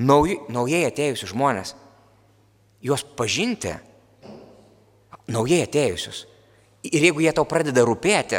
nauj, 0.00 0.38
naujai 0.48 0.86
atėjusius 0.88 1.34
žmonės, 1.34 1.74
juos 2.84 3.04
pažinti, 3.16 3.74
naujai 5.28 5.64
atėjusius, 5.66 6.26
Ir 6.86 7.08
jeigu 7.08 7.24
jie 7.24 7.32
tau 7.34 7.46
pradeda 7.48 7.82
rūpėti 7.84 8.38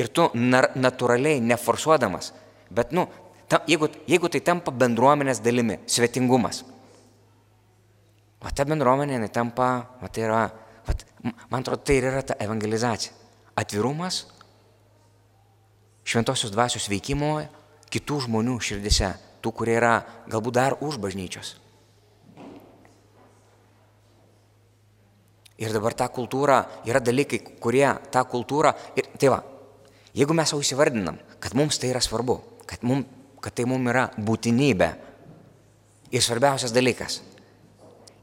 ir 0.00 0.10
tu 0.10 0.26
natūraliai 0.34 1.38
neforsuodamas, 1.44 2.32
bet, 2.74 2.90
nu, 2.96 3.06
ta, 3.48 3.60
jeigu, 3.70 3.88
jeigu 4.10 4.30
tai 4.32 4.42
tampa 4.42 4.74
bendruomenės 4.74 5.40
dalimi, 5.44 5.78
svetingumas, 5.86 6.64
o 8.42 8.50
ta 8.50 8.66
bendruomenė, 8.68 9.20
jinai 9.20 9.30
tampa, 9.32 9.68
o 10.02 10.10
tai 10.10 10.26
yra, 10.26 10.42
o, 10.82 10.96
man 11.48 11.62
atrodo, 11.62 11.84
tai 11.86 12.00
ir 12.00 12.10
yra 12.10 12.24
ta 12.26 12.36
evangelizacija. 12.42 13.14
Atvirumas, 13.54 14.24
šventosios 16.02 16.50
dvasios 16.50 16.90
veikimo 16.90 17.36
kitų 17.94 18.24
žmonių 18.26 18.58
širdise, 18.58 19.14
tų, 19.40 19.54
kurie 19.54 19.78
yra 19.78 20.00
galbūt 20.26 20.58
dar 20.58 20.76
už 20.82 20.98
bažnyčios. 20.98 21.54
Ir 25.62 25.70
dabar 25.70 25.94
ta 25.94 26.08
kultūra, 26.10 26.64
yra 26.88 26.98
dalykai, 27.02 27.38
kurie 27.62 27.86
tą 28.10 28.24
kultūrą, 28.26 28.72
ir 28.98 29.06
tai 29.20 29.30
va, 29.30 29.38
jeigu 30.16 30.34
mes 30.34 30.50
jau 30.50 30.58
įsivardinam, 30.62 31.20
kad 31.38 31.54
mums 31.54 31.78
tai 31.78 31.92
yra 31.92 32.02
svarbu, 32.02 32.40
kad, 32.66 32.82
mum, 32.82 33.04
kad 33.42 33.54
tai 33.54 33.66
mums 33.70 33.92
yra 33.92 34.08
būtinybė 34.18 34.90
ir 36.14 36.24
svarbiausias 36.24 36.74
dalykas. 36.74 37.20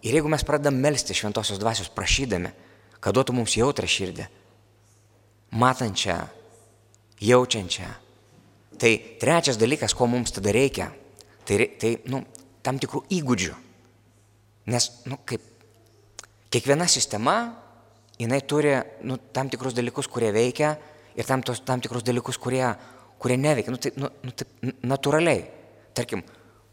Ir 0.01 0.17
jeigu 0.17 0.31
mes 0.33 0.43
pradedam 0.43 0.79
melstį 0.81 1.15
šventosios 1.15 1.61
dvasios 1.61 1.91
prašydami, 1.93 2.51
kad 2.99 3.15
duotų 3.15 3.35
mums 3.37 3.55
jautrą 3.55 3.87
širdį, 3.87 4.25
matančią, 5.61 6.17
jaučiančią, 7.21 7.89
tai 8.81 8.91
trečias 9.21 9.59
dalykas, 9.61 9.93
ko 9.95 10.07
mums 10.09 10.33
tada 10.35 10.51
reikia, 10.55 10.89
tai, 11.45 11.67
tai 11.79 11.95
nu, 12.09 12.23
tam 12.65 12.79
tikrų 12.81 13.05
įgūdžių. 13.13 13.55
Nes, 14.71 14.87
nu, 15.09 15.17
kaip 15.25 15.50
Kiekviena 16.51 16.87
sistema, 16.91 17.35
jinai 18.19 18.41
turi 18.43 18.73
nu, 19.07 19.17
tam 19.31 19.49
tikrus 19.49 19.75
dalykus, 19.77 20.09
kurie 20.11 20.33
veikia 20.35 20.73
ir 21.15 21.27
tam, 21.27 21.43
tos, 21.45 21.61
tam 21.63 21.79
tikrus 21.83 22.03
dalykus, 22.03 22.39
kurie, 22.41 22.65
kurie 23.21 23.37
neveikia. 23.39 23.71
Nu, 23.71 23.79
tai, 23.79 23.93
nu, 23.95 24.09
nu, 24.25 24.33
tai 24.35 24.73
natūraliai. 24.83 25.45
Tarkim, 25.95 26.23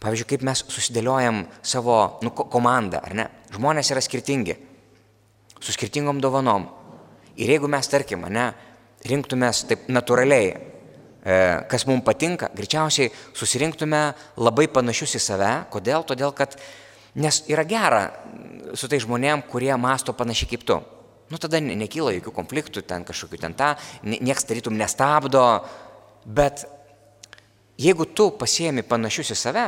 pavyzdžiui, 0.02 0.28
kaip 0.32 0.46
mes 0.46 0.64
susidėliojam 0.66 1.44
savo 1.62 1.98
nu, 2.26 2.32
komandą, 2.34 3.02
ar 3.06 3.14
ne? 3.18 3.28
Žmonės 3.54 3.92
yra 3.94 4.02
skirtingi, 4.02 4.56
su 5.58 5.74
skirtingom 5.74 6.20
dovanom. 6.22 6.68
Ir 7.38 7.54
jeigu 7.54 7.70
mes, 7.70 7.86
tarkim, 7.90 8.26
ne, 8.34 8.48
rinktumės 9.06 9.62
taip 9.70 9.86
natūraliai, 9.94 10.50
e, 10.54 11.38
kas 11.70 11.86
mums 11.86 12.02
patinka, 12.06 12.50
greičiausiai 12.54 13.12
susirinktume 13.36 14.02
labai 14.42 14.66
panašius 14.74 15.14
į 15.18 15.22
save. 15.22 15.52
Kodėl? 15.70 16.06
Todėl, 16.06 16.34
kad 16.34 16.58
Nes 17.18 17.42
yra 17.50 17.64
gera 17.66 18.02
su 18.78 18.88
tai 18.90 19.00
žmonėm, 19.02 19.42
kurie 19.50 19.72
masto 19.80 20.14
panašiai 20.16 20.52
kaip 20.52 20.64
tu. 20.68 20.78
Nu 21.28 21.40
tada 21.40 21.60
nekyla 21.60 22.14
jokių 22.16 22.32
konfliktų, 22.32 22.82
ten 22.88 23.04
kažkokių 23.04 23.40
ten 23.42 23.54
tą, 23.56 23.74
nieks 24.02 24.46
tarytum 24.48 24.78
nestabdo, 24.78 25.42
bet 26.24 26.64
jeigu 27.80 28.06
tu 28.16 28.30
pasiemi 28.38 28.84
panašius 28.86 29.34
į 29.34 29.36
save, 29.36 29.66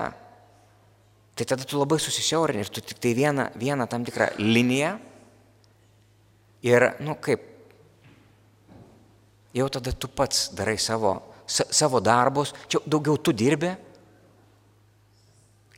tai 1.36 1.46
tada 1.48 1.66
tu 1.68 1.78
labai 1.80 2.00
susisiaurini 2.00 2.64
ir 2.64 2.72
tu 2.72 2.80
tik 2.80 3.00
tai 3.00 3.12
vieną, 3.16 3.50
vieną 3.60 3.86
tam 3.90 4.06
tikrą 4.08 4.30
liniją 4.40 4.94
ir, 6.64 6.88
nu 7.04 7.16
kaip, 7.20 7.44
jau 9.56 9.68
tada 9.72 9.92
tu 9.92 10.08
pats 10.08 10.48
darai 10.56 10.78
savo, 10.80 11.14
sa, 11.44 11.68
savo 11.68 12.00
darbus, 12.00 12.54
čia 12.68 12.80
daugiau 12.86 13.20
tu 13.20 13.32
dirbi, 13.36 13.74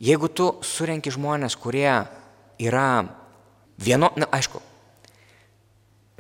Jeigu 0.03 0.27
tu 0.35 0.49
surenki 0.67 1.13
žmonės, 1.15 1.55
kurie 1.55 1.91
yra 2.59 2.87
vieno, 3.79 4.09
na 4.19 4.27
aišku, 4.35 4.59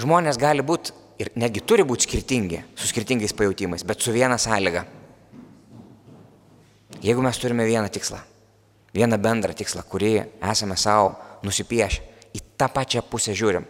žmonės 0.03 0.39
gali 0.39 0.63
būti 0.63 0.95
ir 1.23 1.33
netgi 1.35 1.65
turi 1.67 1.83
būti 1.87 2.07
skirtingi, 2.07 2.63
su 2.79 2.87
skirtingais 2.91 3.35
pajūtimais, 3.35 3.83
bet 3.87 4.03
su 4.03 4.15
viena 4.15 4.39
sąlyga. 4.39 4.85
Jeigu 7.03 7.23
mes 7.27 7.39
turime 7.43 7.67
vieną 7.67 7.91
tikslą, 7.91 8.21
vieną 8.95 9.19
bendrą 9.19 9.55
tikslą, 9.59 9.83
kurį 9.91 10.15
esame 10.53 10.79
savo 10.79 11.17
nusipiešę, 11.43 12.03
į 12.39 12.43
tą 12.55 12.71
pačią 12.71 13.03
pusę 13.11 13.35
žiūrim. 13.35 13.67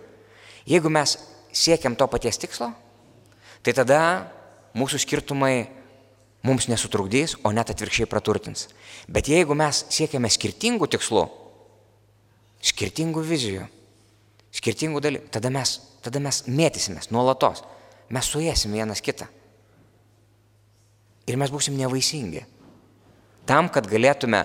Jeigu 0.68 0.92
mes 0.92 1.16
siekiam 1.56 1.96
to 1.96 2.04
paties 2.12 2.36
tikslo, 2.38 2.68
tai 3.64 3.72
tada 3.72 4.02
mūsų 4.76 5.00
skirtumai 5.02 5.81
mums 6.46 6.68
nesutrukdys, 6.70 7.36
o 7.46 7.52
net 7.54 7.70
atvirkščiai 7.72 8.08
praturtins. 8.10 8.68
Bet 9.08 9.30
jeigu 9.30 9.54
mes 9.58 9.84
siekiame 9.92 10.30
skirtingų 10.32 10.88
tikslų, 10.94 11.26
skirtingų 12.62 13.22
vizijų, 13.26 13.66
skirtingų 14.54 15.02
dalykų, 15.02 15.30
tada 15.34 15.52
mes, 15.54 15.76
tada 16.04 16.22
mes 16.22 16.42
mėtysimės 16.50 17.10
nuolatos, 17.14 17.62
mes 18.12 18.28
suėsim 18.28 18.74
vienas 18.74 19.02
kitą. 19.04 19.28
Ir 21.30 21.38
mes 21.38 21.52
būsim 21.54 21.78
nevaisingi. 21.78 22.42
Tam, 23.46 23.70
kad 23.72 23.86
galėtume 23.90 24.44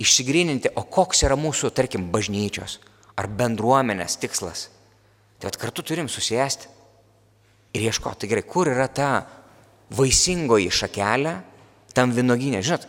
išsigryninti, 0.00 0.72
o 0.76 0.84
koks 0.84 1.24
yra 1.26 1.36
mūsų, 1.40 1.72
tarkim, 1.76 2.08
bažnyčios 2.12 2.78
ar 3.18 3.26
bendruomenės 3.26 4.16
tikslas. 4.20 4.68
Tai 5.38 5.50
kartu 5.58 5.84
turim 5.86 6.08
susijęsti 6.10 6.68
ir 7.76 7.88
ieškoti, 7.88 8.22
tai 8.22 8.30
gerai, 8.30 8.44
kur 8.46 8.70
yra 8.70 8.88
ta 8.88 9.10
vaisingoji 9.94 10.70
šakelė, 10.74 11.34
tam 11.96 12.12
vynoginė. 12.14 12.60
Žinot, 12.64 12.86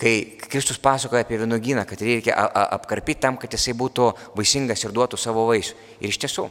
kai 0.00 0.14
Kristus 0.48 0.80
pasakoja 0.82 1.22
apie 1.26 1.38
vynogyną, 1.40 1.84
kad 1.88 2.00
reikia 2.02 2.34
apkarpyti 2.76 3.22
tam, 3.22 3.38
kad 3.38 3.52
jisai 3.54 3.76
būtų 3.78 4.10
vaisingas 4.38 4.82
ir 4.84 4.94
duotų 4.94 5.20
savo 5.20 5.46
vaisių. 5.50 5.76
Ir 6.00 6.10
iš 6.10 6.18
tiesų, 6.24 6.48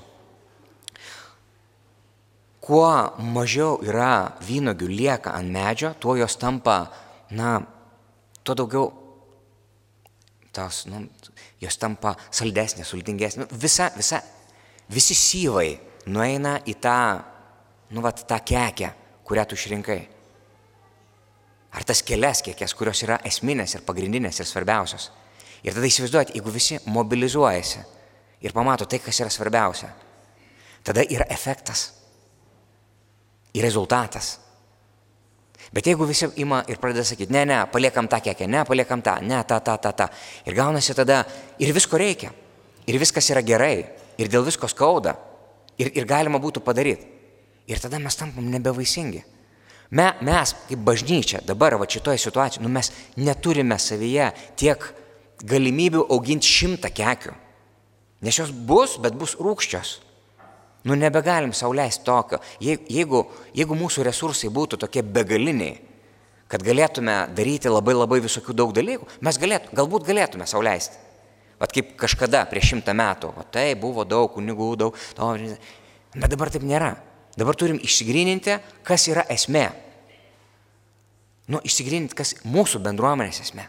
kuo 2.64 2.92
mažiau 3.34 3.80
yra 3.84 4.38
vynogių 4.46 4.90
lieka 4.92 5.36
ant 5.36 5.52
medžio, 5.52 5.96
tuo 6.00 6.16
jos 6.20 6.38
tampa, 6.40 6.86
na, 7.36 7.58
tuo 8.46 8.56
daugiau 8.56 8.92
tos, 10.56 10.86
nu, 10.92 11.04
jos 11.62 11.78
tampa 11.82 12.16
saldesnės, 12.30 12.90
sultingesnės. 12.92 13.44
Nu, 13.44 13.60
visa, 13.60 13.90
visa, 13.98 14.22
visi 14.92 15.18
syvai 15.18 15.74
nueina 16.12 16.60
į 16.68 16.78
tą, 16.84 16.98
nu, 17.92 18.04
vat, 18.04 18.24
tą 18.28 18.40
kekę, 18.46 18.92
kurią 19.32 19.48
tu 19.48 19.56
išrinkai. 19.56 20.02
Ar 21.72 21.88
tas 21.88 22.04
kelias 22.04 22.44
kiekės, 22.44 22.76
kurios 22.76 23.00
yra 23.06 23.22
esminės 23.28 23.78
ir 23.78 23.86
pagrindinės 23.88 24.42
ir 24.44 24.50
svarbiausios. 24.50 25.08
Ir 25.64 25.78
tada 25.78 25.88
įsivaizduojat, 25.88 26.34
jeigu 26.36 26.52
visi 26.52 26.82
mobilizuojasi 26.92 27.84
ir 28.44 28.52
pamato 28.52 28.88
tai, 28.90 29.00
kas 29.00 29.22
yra 29.24 29.32
svarbiausia, 29.32 29.88
tada 30.84 31.06
yra 31.06 31.30
efektas, 31.32 31.86
ir 33.54 33.64
rezultatas. 33.64 34.34
Bet 35.72 35.88
jeigu 35.88 36.04
visi 36.10 36.28
ima 36.44 36.64
ir 36.68 36.82
pradeda 36.82 37.06
sakyti, 37.08 37.32
ne, 37.32 37.46
ne, 37.48 37.62
paliekam 37.72 38.10
tą 38.12 38.20
kiekę, 38.20 38.48
ne, 38.52 38.66
paliekam 38.68 39.00
tą, 39.06 39.16
ne, 39.24 39.40
tą, 39.48 39.62
tą, 39.64 39.78
tą, 39.80 39.94
tą. 39.96 40.10
Ir 40.50 40.58
gaunasi 40.58 40.96
tada, 40.98 41.22
ir 41.60 41.72
visko 41.72 42.00
reikia. 42.02 42.34
Ir 42.90 43.00
viskas 43.00 43.30
yra 43.32 43.44
gerai. 43.46 43.86
Ir 44.20 44.28
dėl 44.28 44.44
visko 44.44 44.68
skauda. 44.68 45.16
Ir, 45.80 45.94
ir 45.96 46.10
galima 46.10 46.42
būtų 46.42 46.64
padaryti. 46.66 47.21
Ir 47.70 47.82
tada 47.82 48.00
mes 48.02 48.18
tampam 48.18 48.48
nebevaisingi. 48.50 49.22
Me, 49.92 50.08
mes, 50.24 50.54
kaip 50.70 50.84
bažnyčia, 50.88 51.42
dabar 51.44 51.76
va 51.76 51.88
šitoje 51.90 52.22
situacijoje, 52.24 52.64
nu, 52.64 52.72
mes 52.72 52.90
neturime 53.20 53.76
savyje 53.76 54.30
tiek 54.60 54.86
galimybių 55.44 56.06
auginti 56.16 56.48
šimtą 56.48 56.92
kekių. 56.96 57.34
Nes 58.24 58.38
jos 58.38 58.54
bus, 58.54 58.96
bet 59.02 59.18
bus 59.20 59.36
rūkščios. 59.42 59.98
Nu 60.88 60.96
nebegalim 60.98 61.52
sauliaisti 61.54 62.06
tokio. 62.06 62.40
Jeigu, 62.62 63.26
jeigu 63.54 63.78
mūsų 63.78 64.06
resursai 64.08 64.50
būtų 64.54 64.80
tokie 64.82 65.04
begaliniai, 65.04 65.76
kad 66.50 66.64
galėtume 66.66 67.18
daryti 67.36 67.70
labai 67.70 67.94
labai 67.96 68.22
visokių 68.24 68.56
daug 68.58 68.74
dalykų, 68.76 69.08
mes 69.28 69.38
galėt, 69.42 69.70
galbūt 69.76 70.08
galėtume 70.08 70.48
sauliaisti. 70.50 70.98
Vat 71.62 71.76
kaip 71.76 71.94
kažkada 72.00 72.42
prieš 72.50 72.72
šimtą 72.74 72.96
metų, 72.98 73.36
o 73.38 73.46
tai 73.54 73.74
buvo 73.78 74.08
daug 74.08 74.32
kunigų, 74.34 74.72
daug 74.82 74.98
to, 75.18 75.32
bet 76.16 76.32
dabar 76.32 76.50
taip 76.54 76.66
nėra. 76.66 76.96
Dabar 77.38 77.56
turim 77.56 77.80
išsigryninti, 77.80 78.58
kas 78.88 79.08
yra 79.12 79.24
esmė. 79.32 79.70
Nu, 81.52 81.62
išsigryninti, 81.64 82.16
kas 82.18 82.36
mūsų 82.48 82.82
bendruomenės 82.84 83.42
esmė. 83.46 83.66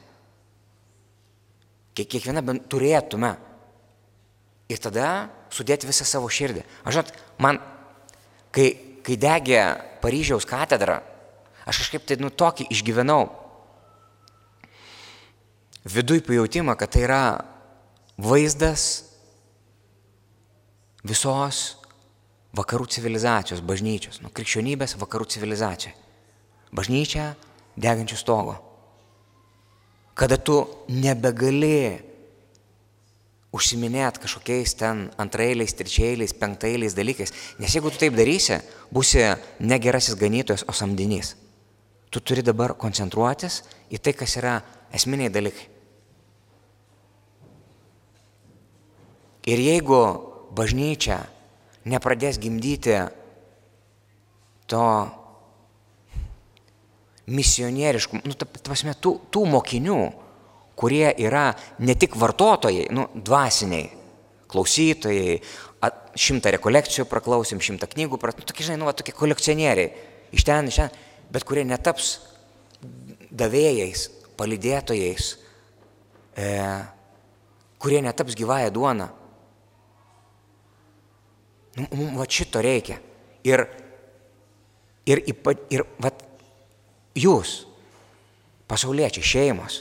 Kiekviena 1.98 2.42
bent 2.44 2.66
turėtume 2.72 3.34
Ir 4.72 4.80
tada 4.80 5.28
sudėti 5.52 5.88
visą 5.88 6.06
savo 6.08 6.30
širdį. 6.32 6.62
Aš 6.86 6.96
žinot, 6.96 7.12
man, 7.42 7.58
kai, 8.54 8.70
kai 9.04 9.18
degė 9.20 9.62
Paryžiaus 10.02 10.46
katedra, 10.48 11.00
aš 11.68 11.82
kažkaip 11.82 12.06
tai 12.08 12.16
nu 12.22 12.30
tokį 12.32 12.70
išgyvenau. 12.72 13.26
Viduj 15.82 16.22
pajautimą, 16.24 16.76
kad 16.78 16.94
tai 16.94 17.04
yra 17.04 17.22
vaizdas 18.16 19.10
visos 21.02 21.62
vakarų 22.56 22.86
civilizacijos, 22.92 23.62
bažnyčios, 23.64 24.20
nu, 24.22 24.30
krikščionybės 24.34 24.96
vakarų 25.00 25.28
civilizacija. 25.32 25.94
Bažnyčia 26.72 27.32
degančių 27.80 28.18
stogo. 28.20 28.56
Kada 30.16 30.36
tu 30.36 30.58
nebegali 30.88 32.00
užsiminėt 33.52 34.18
kažkokiais 34.20 34.74
ten 34.80 35.06
antrailiais, 35.20 35.74
trečiailiais, 35.76 36.32
penktailiais 36.36 36.96
dalykais. 36.96 37.32
Nes 37.60 37.72
jeigu 37.72 37.92
tu 37.92 38.00
taip 38.00 38.16
darysi, 38.16 38.58
būsi 38.92 39.24
ne 39.60 39.78
gerasis 39.80 40.16
ganytojas, 40.20 40.64
o 40.68 40.76
samdinys. 40.76 41.34
Tu 42.12 42.20
turi 42.20 42.44
dabar 42.44 42.74
koncentruotis 42.76 43.62
į 43.92 44.00
tai, 44.00 44.16
kas 44.16 44.36
yra 44.40 44.58
esminiai 44.92 45.32
dalykai. 45.32 45.68
Ir 49.52 49.58
jeigu 49.58 50.00
bažnyčia 50.54 51.18
nepradės 51.88 52.38
gimdyti 52.42 52.98
to 54.70 54.84
misionieriškų, 57.32 58.22
nu, 58.26 58.36
ta 58.38 58.46
prasme, 58.46 58.94
tų, 58.98 59.14
tų 59.32 59.44
mokinių, 59.52 59.98
kurie 60.78 61.06
yra 61.22 61.52
ne 61.82 61.94
tik 61.98 62.16
vartotojai, 62.18 62.88
nu, 62.94 63.06
dvasiniai, 63.14 63.90
klausytojai, 64.50 65.36
šimtą 66.18 66.52
rekolekcijų 66.56 67.06
praklausim, 67.08 67.62
šimtą 67.62 67.88
knygų, 67.92 68.18
pra, 68.20 68.34
nu, 68.36 68.46
tokie, 68.46 68.66
žinai, 68.66 68.80
nu, 68.80 68.88
va, 68.88 68.96
tokie 68.96 69.14
kolekcionieriai, 69.16 69.92
iš 70.34 70.44
ten, 70.48 70.68
iš 70.68 70.80
ten, 70.80 70.98
bet 71.32 71.46
kurie 71.48 71.64
netaps 71.68 72.16
davėjais, 73.32 74.08
palidėtojais, 74.36 75.30
e, 76.36 76.50
kurie 77.82 78.02
netaps 78.04 78.36
gyvąją 78.38 78.72
duoną. 78.74 79.08
Nu, 81.78 81.86
mums 81.96 82.18
va 82.20 82.26
šito 82.28 82.60
reikia. 82.64 82.98
Ir, 83.48 83.64
ir, 85.08 85.22
ir, 85.26 85.56
ir 85.72 85.84
va, 86.02 86.12
jūs, 87.18 87.54
pasauliečiai, 88.70 89.24
šeimos, 89.26 89.80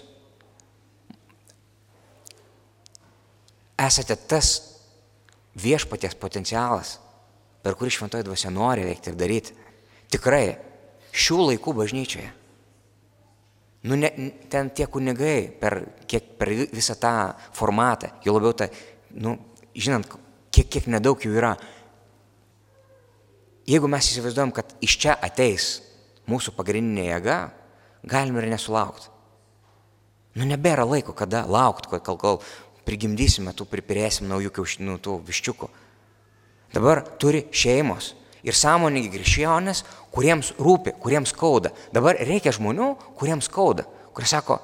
esate 3.82 4.18
tas 4.30 4.54
viešpaties 5.62 6.16
potencialas, 6.20 6.98
per 7.62 7.76
kurį 7.78 7.94
šventoji 7.94 8.26
dvasia 8.26 8.52
nori 8.54 8.86
veikti 8.88 9.12
ir 9.12 9.18
daryti. 9.20 9.58
Tikrai, 10.12 10.46
šių 11.12 11.40
laikų 11.52 11.74
bažnyčioje. 11.78 12.32
Nu, 13.82 13.98
ne, 13.98 14.12
ten 14.52 14.70
tie 14.78 14.86
kunigai 14.92 15.50
per, 15.58 15.80
kiek, 16.10 16.36
per 16.38 16.52
visą 16.70 16.96
tą 17.02 17.14
formatą, 17.58 18.12
jau 18.26 18.36
labiau 18.36 18.54
tą, 18.58 18.68
nu, 19.18 19.34
žinant, 19.74 20.06
kiek, 20.54 20.70
kiek 20.70 20.90
nedaug 20.92 21.24
jų 21.24 21.34
yra. 21.40 21.56
Jeigu 23.70 23.90
mes 23.92 24.10
įsivaizduojam, 24.10 24.54
kad 24.56 24.74
iš 24.82 24.98
čia 25.02 25.16
ateis 25.22 25.72
mūsų 26.30 26.54
pagrindinė 26.58 27.10
jėga, 27.12 27.38
galime 28.08 28.42
ir 28.42 28.50
nesulaukti. 28.54 29.10
Nu, 30.40 30.48
nebėra 30.48 30.86
laiko, 30.88 31.14
kada 31.18 31.44
laukti, 31.46 31.92
kol, 31.92 32.18
kol 32.18 32.40
prigimdysime, 32.88 33.54
tų 33.54 33.68
pripirėsim 33.70 34.30
naujų 34.32 34.54
kiaušinių, 34.56 34.98
tų 35.04 35.18
viščiukų. 35.28 35.70
Dabar 36.72 37.04
turi 37.20 37.44
šeimos 37.52 38.14
ir 38.48 38.58
sąmoningi 38.58 39.12
krikščionės, 39.14 39.84
kuriems 40.16 40.54
rūpi, 40.60 40.96
kuriems 41.04 41.34
skauda. 41.36 41.74
Dabar 41.94 42.18
reikia 42.18 42.54
žmonių, 42.56 42.94
kuriems 43.20 43.52
skauda, 43.52 43.86
kurie 44.16 44.30
sako, 44.32 44.62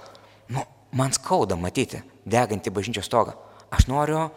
nu, 0.55 0.63
man 0.95 1.13
skauda 1.15 1.59
matyti 1.59 2.01
degantį 2.25 2.73
bažnyčios 2.73 3.11
stogą. 3.11 3.35
Aš 3.69 3.89
noriu, 3.91 4.29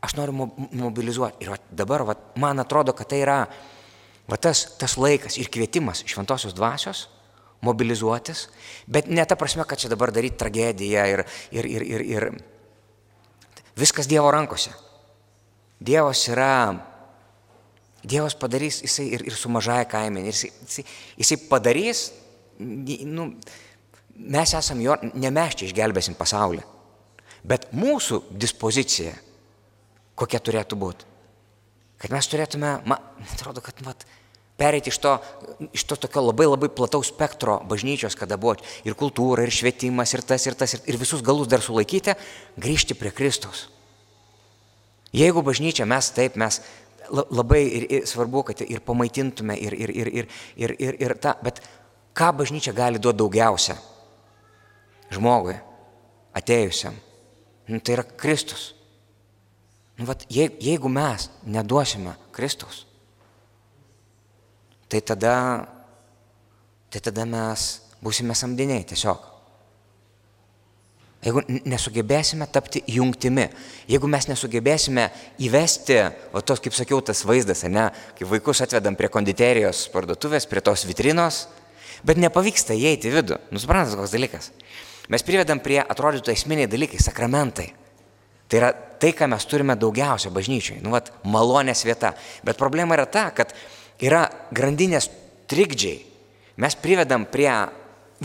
aš 0.00 0.16
noriu 0.16 0.48
mobilizuoti. 0.72 1.44
Ir 1.44 1.52
va, 1.54 1.58
dabar 1.70 2.04
va, 2.08 2.16
man 2.40 2.62
atrodo, 2.62 2.94
kad 2.96 3.10
tai 3.10 3.22
yra 3.24 3.40
va, 3.44 4.36
tas, 4.36 4.64
tas 4.80 4.96
laikas 5.00 5.38
ir 5.40 5.50
kvietimas 5.52 6.04
šventosios 6.08 6.56
dvasios 6.56 7.08
mobilizuotis, 7.60 8.46
bet 8.88 9.10
ne 9.12 9.24
ta 9.28 9.36
prasme, 9.36 9.66
kad 9.68 9.80
čia 9.80 9.90
dabar 9.92 10.12
daryti 10.14 10.38
tragediją 10.40 11.04
ir, 11.12 11.24
ir, 11.52 11.68
ir, 11.68 11.84
ir, 11.84 12.06
ir 12.08 12.30
Viskas 13.80 14.08
Dievo 14.08 14.30
rankose. 14.30 14.72
Dievas 15.80 16.26
yra, 16.28 16.74
Dievas 18.04 18.34
padarys 18.36 18.80
jisai 18.84 19.06
ir, 19.14 19.24
ir 19.28 19.36
su 19.36 19.48
mažaja 19.52 19.86
kaimenė. 19.88 20.32
Jisai, 20.32 20.50
jisai, 20.66 20.84
jisai 21.20 21.38
padarys, 21.48 22.02
nu, 22.58 23.30
mes 24.16 24.54
esam 24.56 24.80
jo, 24.84 24.96
ne 25.14 25.32
mes 25.32 25.56
čia 25.56 25.68
išgelbėsim 25.68 26.16
pasaulį. 26.18 26.64
Bet 27.44 27.70
mūsų 27.76 28.22
dispozicija, 28.40 29.14
kokia 30.20 30.40
turėtų 30.44 30.78
būti. 30.80 31.08
Kad 32.00 32.14
mes 32.14 32.28
turėtume, 32.32 32.78
man 32.88 33.28
atrodo, 33.34 33.62
kad 33.64 33.80
vat, 33.84 34.06
pereiti 34.60 34.92
iš 34.92 35.00
to, 35.00 35.16
iš 35.76 35.84
to 35.88 35.96
tokio 36.00 36.22
labai 36.26 36.46
labai 36.48 36.70
plataus 36.72 37.10
spektro 37.12 37.58
bažnyčios, 37.68 38.16
kada 38.16 38.36
buvo 38.40 38.56
ir 38.84 38.96
kultūra, 38.96 39.44
ir 39.44 39.52
švietimas, 39.52 40.12
ir 40.16 40.24
tas, 40.24 40.46
ir 40.48 40.56
tas, 40.56 40.76
ir, 40.76 40.84
ir 40.92 41.00
visus 41.00 41.24
galus 41.24 41.48
dar 41.48 41.64
sulaikyti, 41.64 42.16
grįžti 42.60 42.96
prie 42.96 43.12
Kristus. 43.16 43.68
Jeigu 45.16 45.42
bažnyčia 45.42 45.88
mes 45.88 46.12
taip, 46.14 46.36
mes 46.40 46.60
labai 47.10 47.62
ir, 47.66 47.86
ir 47.90 48.08
svarbu, 48.08 48.44
kad 48.50 48.60
ir 48.62 48.82
pamaitintume, 48.86 49.56
ir, 49.58 49.74
ir, 49.74 49.92
ir, 49.92 50.10
ir, 50.22 50.34
ir, 50.56 50.74
ir, 50.78 50.98
ir 51.02 51.16
tą, 51.20 51.34
bet 51.44 51.62
ką 52.16 52.30
bažnyčia 52.42 52.76
gali 52.76 53.00
duoti 53.02 53.18
daugiausia 53.18 53.76
žmogui, 55.10 55.56
atėjusiam? 56.36 56.94
Nu, 57.70 57.80
tai 57.82 57.96
yra 57.96 58.04
Kristus. 58.04 58.70
Nu, 60.00 60.08
vat, 60.08 60.24
jeigu 60.32 60.88
mes 60.88 61.28
neduosime 61.44 62.16
Kristus, 62.32 62.86
tai 64.88 65.02
tada 65.04 65.36
tai 66.90 67.02
tada 67.04 67.24
mes 67.28 67.66
būsime 68.02 68.34
samdiniai 68.34 68.82
tiesiog. 68.90 69.28
Jeigu 71.20 71.42
nesugebėsime 71.68 72.46
tapti 72.48 72.80
jungtimi, 72.88 73.44
jeigu 73.90 74.08
mes 74.08 74.24
nesugebėsime 74.30 75.04
įvesti, 75.44 75.98
o 76.32 76.40
tos, 76.40 76.62
kaip 76.64 76.72
sakiau, 76.74 77.02
tas 77.04 77.20
vaizdas, 77.28 77.66
ne, 77.68 77.90
kai 78.16 78.28
vaikus 78.28 78.62
atvedam 78.64 78.96
prie 78.96 79.10
konditerijos 79.12 79.84
parduotuvės, 79.92 80.48
prie 80.48 80.64
tos 80.64 80.86
vitrinos, 80.88 81.42
bet 82.08 82.18
nepavyksta 82.18 82.72
įeiti 82.72 83.12
į 83.12 83.18
vidų. 83.18 83.38
Nusiprantate, 83.52 84.00
koks 84.00 84.16
dalykas. 84.16 84.48
Mes 85.12 85.26
privedam 85.26 85.60
prie 85.60 85.82
atrodytų 85.84 86.32
esminiai 86.32 86.70
dalykai, 86.72 87.02
sakramentai. 87.04 87.68
Tai 88.50 88.58
yra 88.60 88.70
tai, 88.74 89.14
ką 89.16 89.30
mes 89.30 89.46
turime 89.48 89.78
daugiausia 89.78 90.32
bažnyčiai, 90.34 90.82
nu, 90.84 90.92
vat, 90.92 91.12
malonės 91.24 91.84
vieta. 91.86 92.12
Bet 92.44 92.58
problema 92.60 92.98
yra 92.98 93.06
ta, 93.06 93.28
kad 93.34 93.54
yra 94.02 94.26
grandinės 94.52 95.08
trikdžiai. 95.50 96.02
Mes 96.60 96.76
privedam 96.76 97.24
prie 97.30 97.52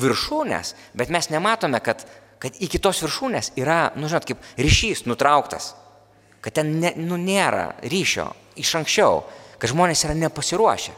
viršūnės, 0.01 0.73
bet 0.97 1.13
mes 1.13 1.29
nematome, 1.31 1.79
kad 1.85 2.03
kad 2.45 2.57
iki 2.61 2.77
tos 2.81 2.99
viršūnės 3.03 3.53
yra, 3.59 3.89
nu 3.97 4.09
žinot, 4.11 4.27
kaip 4.27 4.43
ryšys 4.61 5.05
nutrauktas, 5.09 5.71
kad 6.45 6.53
ten 6.59 6.75
ne, 6.81 6.91
nu, 6.99 7.17
nėra 7.17 7.71
ryšio 7.81 8.27
iš 8.61 8.75
anksčiau, 8.81 9.23
kad 9.57 9.71
žmonės 9.71 10.05
yra 10.05 10.13
nepasiruošę. 10.19 10.93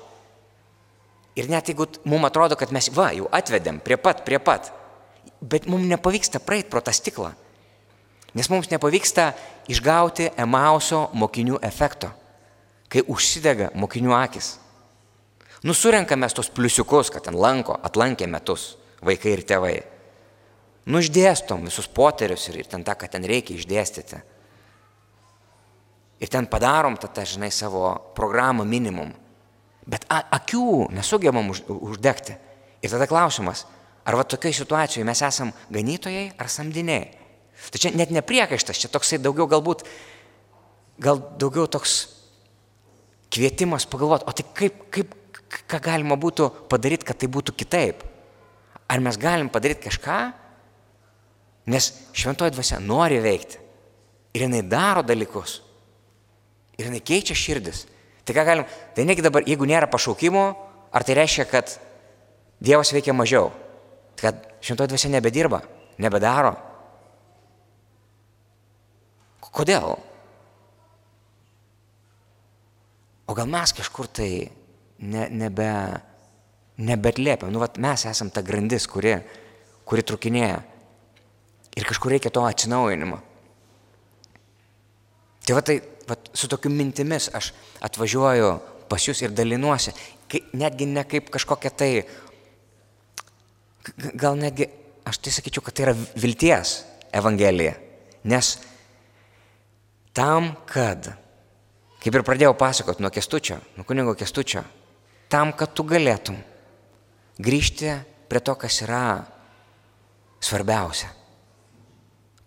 Ir 1.38 1.48
net 1.54 1.70
jeigu 1.70 1.86
mums 2.10 2.28
atrodo, 2.28 2.58
kad 2.60 2.74
mes, 2.76 2.90
va, 2.92 3.12
jau 3.16 3.30
atvedėm 3.32 3.80
prie 3.86 3.96
pat, 4.02 4.26
prie 4.26 4.42
pat, 4.44 4.72
bet 5.40 5.70
mums 5.70 5.88
nepavyksta 5.88 6.42
praeiti 6.44 6.72
pro 6.74 6.82
tą 6.82 6.92
stiklą. 6.96 7.32
Nes 8.38 8.50
mums 8.54 8.70
nepavyksta 8.70 9.32
išgauti 9.72 10.30
emauso 10.38 11.08
mokinių 11.18 11.58
efekto, 11.66 12.12
kai 12.92 13.02
užsidega 13.10 13.72
mokinių 13.74 14.14
akis. 14.14 14.54
Nusurenkame 15.66 16.30
tos 16.30 16.52
pliusiukus, 16.54 17.10
kad 17.10 17.26
ten 17.26 17.36
lanko, 17.36 17.80
atlankė 17.82 18.30
metus 18.30 18.76
vaikai 19.02 19.34
ir 19.34 19.46
tėvai 19.48 19.78
nuždėstom 20.88 21.68
visus 21.68 21.88
poterius 21.92 22.48
ir, 22.50 22.62
ir 22.64 22.72
ten 22.72 22.84
tą, 22.88 22.96
ką 22.96 23.10
ten 23.12 23.26
reikia 23.28 23.58
išdėstyti. 23.58 24.20
Ir 26.24 26.32
ten 26.34 26.48
padarom 26.50 26.98
tą 26.98 27.26
žinai, 27.28 27.52
savo 27.54 27.92
programą 28.18 28.66
minimum. 28.66 29.12
Bet 29.88 30.08
akių 30.10 30.90
nesugebam 30.96 31.52
už, 31.54 31.64
uždegti. 31.70 32.36
Ir 32.82 32.92
tada 32.92 33.08
klausimas, 33.10 33.66
ar 34.08 34.18
va 34.18 34.26
tokioje 34.26 34.62
situacijoje 34.62 35.06
mes 35.08 35.22
esam 35.24 35.54
ganytojai 35.74 36.32
ar 36.40 36.50
samdiniai. 36.52 37.12
Tai 37.58 37.82
čia 37.82 37.92
net 37.98 38.14
nepriekaištas, 38.14 38.80
čia 38.80 38.92
toksai 38.92 39.20
daugiau 39.20 39.48
galbūt, 39.50 39.84
gal 41.04 41.20
daugiau 41.42 41.68
toks 41.68 41.96
kvietimas 43.34 43.88
pagalvoti, 43.90 44.28
o 44.30 44.34
tai 44.36 44.46
kaip, 44.56 44.84
kaip, 44.94 45.16
ką 45.68 45.82
galima 45.84 46.16
būtų 46.20 46.50
padaryti, 46.72 47.08
kad 47.08 47.20
tai 47.20 47.30
būtų 47.32 47.56
kitaip. 47.58 48.06
Ar 48.88 49.02
mes 49.04 49.18
galim 49.20 49.50
padaryti 49.52 49.90
kažką, 49.90 50.20
Nes 51.68 51.90
šventoji 52.16 52.56
dvasia 52.56 52.80
nori 52.80 53.20
veikti. 53.20 53.60
Ir 54.36 54.46
jinai 54.46 54.64
daro 54.64 55.04
dalykus. 55.04 55.60
Ir 56.80 56.88
jinai 56.88 57.02
keičia 57.04 57.36
širdis. 57.36 57.84
Tai 58.24 58.36
ką 58.36 58.46
galim, 58.48 58.68
tai 58.96 59.04
negi 59.08 59.24
dabar, 59.24 59.44
jeigu 59.48 59.68
nėra 59.68 59.90
pašaukimo, 59.92 60.46
ar 60.92 61.04
tai 61.04 61.18
reiškia, 61.20 61.48
kad 61.52 61.76
Dievas 62.64 62.90
veikia 62.90 63.14
mažiau? 63.14 63.52
Kad 64.18 64.40
šventoji 64.66 64.90
dvasia 64.90 65.12
nebedirba, 65.14 65.60
nebedaro. 66.02 66.56
Kodėl? 69.58 69.96
O 73.28 73.36
gal 73.36 73.50
mes 73.50 73.74
kažkur 73.76 74.08
tai 74.20 74.30
ne, 75.02 75.26
nebe, 75.34 75.72
nebetlėpiam. 76.78 77.52
Nu, 77.52 77.62
vat 77.64 77.80
mes 77.82 78.06
esam 78.08 78.30
ta 78.34 78.44
grandis, 78.46 78.86
kuri, 78.90 79.18
kuri 79.88 80.06
trukinėja. 80.06 80.62
Ir 81.78 81.86
kažkur 81.90 82.14
reikia 82.14 82.32
to 82.34 82.46
atsinaujinimo. 82.46 83.20
Tai 85.48 85.58
va 85.58 85.64
tai, 85.64 85.78
va, 86.10 86.18
su 86.36 86.50
tokiu 86.52 86.72
mintimis 86.74 87.30
aš 87.36 87.52
atvažiuoju 87.88 88.50
pas 88.88 89.04
jūs 89.04 89.22
ir 89.24 89.36
dalinuosi, 89.36 89.92
kai, 90.32 90.42
netgi 90.56 90.88
ne 90.88 91.04
kaip 91.08 91.30
kažkokia 91.32 91.72
tai, 91.76 91.92
gal 94.16 94.40
netgi, 94.40 94.70
aš 95.08 95.20
tai 95.24 95.34
sakyčiau, 95.36 95.64
kad 95.66 95.76
tai 95.76 95.88
yra 95.88 95.96
vilties 96.16 96.78
evangelija. 97.16 97.76
Nes 98.28 98.56
tam, 100.18 100.50
kad, 100.66 101.12
kaip 102.02 102.16
ir 102.16 102.26
pradėjau 102.26 102.56
pasakoti 102.58 103.04
nuo 103.06 103.12
kestučio, 103.14 103.60
nuo 103.78 103.86
kunigo 103.86 104.16
kestučio, 104.18 104.64
tam, 105.30 105.54
kad 105.54 105.76
tu 105.78 105.86
galėtum 105.86 106.40
grįžti 107.38 107.94
prie 108.28 108.42
to, 108.42 108.56
kas 108.58 108.82
yra 108.82 109.04
svarbiausia. 110.42 111.12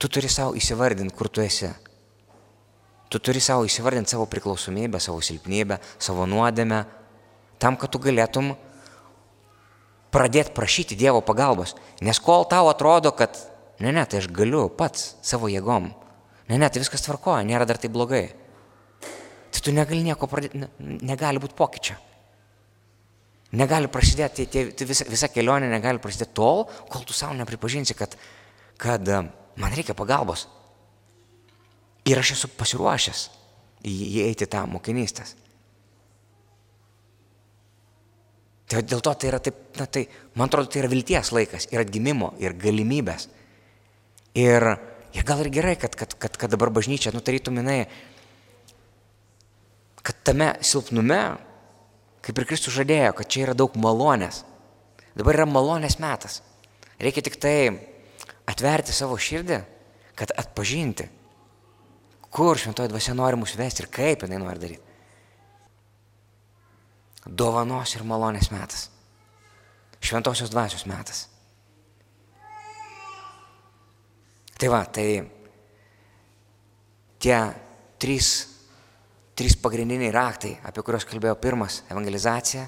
Tu 0.01 0.09
turi 0.09 0.31
savo 0.33 0.57
įsivardinti, 0.57 1.15
kur 1.15 1.29
tu 1.29 1.45
esi. 1.45 1.69
Tu 3.11 3.21
turi 3.21 3.43
savo 3.43 3.67
įsivardinti 3.69 4.15
savo 4.15 4.27
priklausomybę, 4.31 4.99
savo 5.03 5.21
silpnybę, 5.23 5.79
savo 6.01 6.27
nuodėmę, 6.31 6.85
tam, 7.61 7.77
kad 7.77 7.93
tu 7.93 8.01
galėtum 8.03 8.55
pradėti 10.11 10.55
prašyti 10.57 10.99
Dievo 10.99 11.21
pagalbos. 11.23 11.77
Nes 12.03 12.19
kol 12.19 12.49
tau 12.51 12.71
atrodo, 12.73 13.13
kad 13.15 13.37
ne, 13.79 13.93
ne, 13.93 14.07
tai 14.09 14.23
aš 14.23 14.31
galiu 14.35 14.67
pats 14.73 15.15
savo 15.23 15.51
jėgom. 15.53 15.93
Ne, 16.51 16.59
ne, 16.59 16.67
tai 16.67 16.83
viskas 16.83 17.05
tvarkoja, 17.07 17.47
nėra 17.47 17.67
dar 17.69 17.79
tai 17.79 17.89
blogai. 17.93 18.25
Tai 19.51 19.61
tu 19.63 19.75
negali 19.75 20.03
nieko 20.03 20.27
pradėti, 20.31 20.65
negali 21.07 21.43
būti 21.43 21.57
pokyčio. 21.59 21.97
Negali 23.61 23.91
prasidėti, 23.91 24.47
tai, 24.51 24.65
tai 24.75 24.87
visa, 24.87 25.07
visa 25.11 25.31
kelionė 25.31 25.71
negali 25.71 26.03
prasidėti 26.03 26.35
tol, 26.39 26.65
kol 26.91 27.07
tu 27.07 27.15
savo 27.15 27.35
nepripažinsi, 27.39 27.95
kad, 27.99 28.15
kad 28.79 29.07
man 29.11 29.77
reikia 29.77 29.95
pagalbos. 29.99 30.47
Ir 32.11 32.19
aš 32.19 32.35
esu 32.37 32.51
pasiruošęs 32.59 33.25
įeiti 33.87 34.47
tą 34.51 34.65
mokinystės. 34.71 35.37
Tai 38.71 38.85
dėl 38.87 39.03
to 39.03 39.13
tai 39.19 39.31
yra 39.33 39.41
taip, 39.43 39.59
na 39.79 39.87
tai, 39.91 40.05
man 40.39 40.51
atrodo, 40.51 40.71
tai 40.71 40.85
yra 40.85 40.91
vilties 40.93 41.33
laikas 41.35 41.67
ir 41.73 41.83
atgimimo, 41.83 42.37
ir 42.43 42.55
galimybės. 42.59 43.27
Ir, 44.39 44.67
ir 45.17 45.27
gal 45.27 45.43
ir 45.45 45.51
gerai, 45.53 45.77
kad, 45.81 45.95
kad, 45.99 46.15
kad, 46.19 46.37
kad 46.39 46.53
dabar 46.53 46.71
bažnyčia, 46.75 47.13
nutarytum 47.15 47.59
jinai, 47.61 47.85
kad 50.03 50.19
tame 50.25 50.53
silpnume, 50.65 51.21
kaip 52.25 52.39
ir 52.39 52.49
Kristus 52.49 52.77
žadėjo, 52.77 53.15
kad 53.19 53.31
čia 53.31 53.47
yra 53.49 53.57
daug 53.57 53.75
malonės. 53.81 54.43
Dabar 55.19 55.41
yra 55.41 55.49
malonės 55.49 55.99
metas. 56.01 56.41
Reikia 57.01 57.25
tik 57.27 57.39
tai 57.41 57.57
atverti 58.51 58.95
savo 58.95 59.17
širdį, 59.21 59.59
kad 60.19 60.33
atpažinti, 60.39 61.09
kur 62.31 62.59
šventoji 62.61 62.93
dvasia 62.93 63.17
nori 63.17 63.39
mus 63.41 63.57
vesti 63.59 63.85
ir 63.85 63.91
kaip 63.93 64.25
jinai 64.27 64.41
nori 64.43 64.63
daryti. 64.63 64.87
Dovanos 67.27 67.95
ir 67.97 68.05
malonės 68.07 68.51
metas. 68.53 68.89
Šventosios 70.01 70.53
dvasios 70.53 70.87
metas. 70.89 71.27
Tai 74.61 74.69
va, 74.69 74.83
tai 74.85 75.23
tie 77.17 77.37
trys, 78.01 78.29
trys 79.33 79.57
pagrindiniai 79.57 80.13
raktai, 80.13 80.59
apie 80.69 80.85
kuriuos 80.85 81.07
kalbėjau 81.09 81.39
pirmas- 81.41 81.79
evangelizacija, 81.93 82.67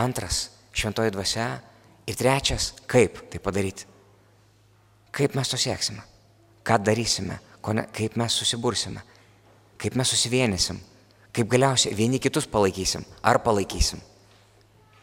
antras- 0.00 0.50
šventoji 0.78 1.12
dvasia 1.12 1.60
ir 2.06 2.16
trečias- 2.16 2.72
kaip 2.92 3.28
tai 3.30 3.38
padaryti. 3.38 3.84
Kaip 5.12 5.34
mes 5.34 5.48
to 5.48 5.56
sieksime? 5.56 6.02
Ką 6.64 6.78
darysime? 6.78 7.38
Ne, 7.74 7.88
kaip 7.92 8.16
mes 8.16 8.32
susibursime? 8.32 9.02
Kaip 9.76 9.94
mes 9.96 10.08
susivienysim? 10.08 10.78
Kaip 11.32 11.48
galiausiai 11.48 11.96
vieni 11.96 12.18
kitus 12.18 12.46
palaikysim? 12.46 13.04
Ar 13.22 13.38
palaikysim? 13.38 14.00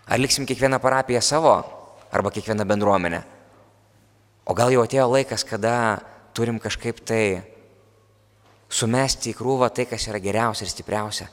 Ar 0.08 0.20
liksim 0.20 0.46
kiekvieną 0.46 0.80
parapiją 0.80 1.22
savo? 1.22 1.64
Arba 2.12 2.32
kiekvieną 2.32 2.66
bendruomenę? 2.66 3.33
O 4.46 4.56
gal 4.58 4.74
jau 4.74 4.84
atėjo 4.84 5.06
laikas, 5.08 5.46
kada 5.48 5.76
turim 6.36 6.60
kažkaip 6.60 7.00
tai 7.08 7.44
sumesti 8.74 9.32
į 9.32 9.38
krūvą 9.38 9.70
tai, 9.72 9.86
kas 9.88 10.10
yra 10.10 10.20
geriausia 10.20 10.66
ir 10.66 10.72
stipriausia? 10.74 11.30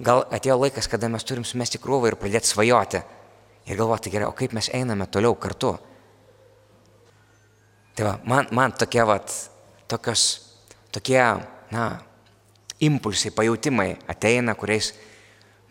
Gal 0.00 0.26
atėjo 0.32 0.58
laikas, 0.60 0.88
kada 0.88 1.08
mes 1.12 1.24
turim 1.24 1.44
sumesti 1.44 1.80
krūvą 1.80 2.10
ir 2.10 2.18
pradėti 2.20 2.52
svajoti 2.52 3.00
ir 3.70 3.78
galvoti 3.78 4.12
gerai, 4.12 4.28
o 4.28 4.36
kaip 4.36 4.52
mes 4.56 4.70
einame 4.76 5.06
toliau 5.08 5.36
kartu? 5.40 5.74
Tai 7.96 8.06
va, 8.06 8.14
man, 8.24 8.48
man 8.56 8.76
tokie, 8.76 9.02
vat, 9.04 9.32
tokios, 9.90 10.24
tokie, 10.92 11.20
na, 11.72 11.88
impulsai, 12.80 13.32
pajūtimai 13.36 13.90
ateina, 14.08 14.56
kuriais 14.56 14.94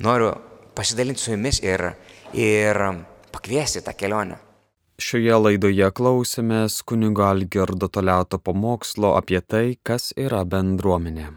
noriu 0.05 0.33
pasidalinti 0.77 1.21
su 1.21 1.33
jumis 1.33 1.61
ir, 1.65 1.89
ir 2.33 2.81
pakviesti 3.33 3.81
tą 3.85 3.95
kelionę. 3.97 4.37
Šioje 4.99 5.35
laidoje 5.39 5.87
klausėmės 5.95 6.81
kunigo 6.83 7.23
Algerdo 7.23 7.87
Toleto 7.87 8.39
pamokslo 8.43 9.13
apie 9.15 9.39
tai, 9.39 9.77
kas 9.87 10.11
yra 10.19 10.41
bendruomenė. 10.43 11.29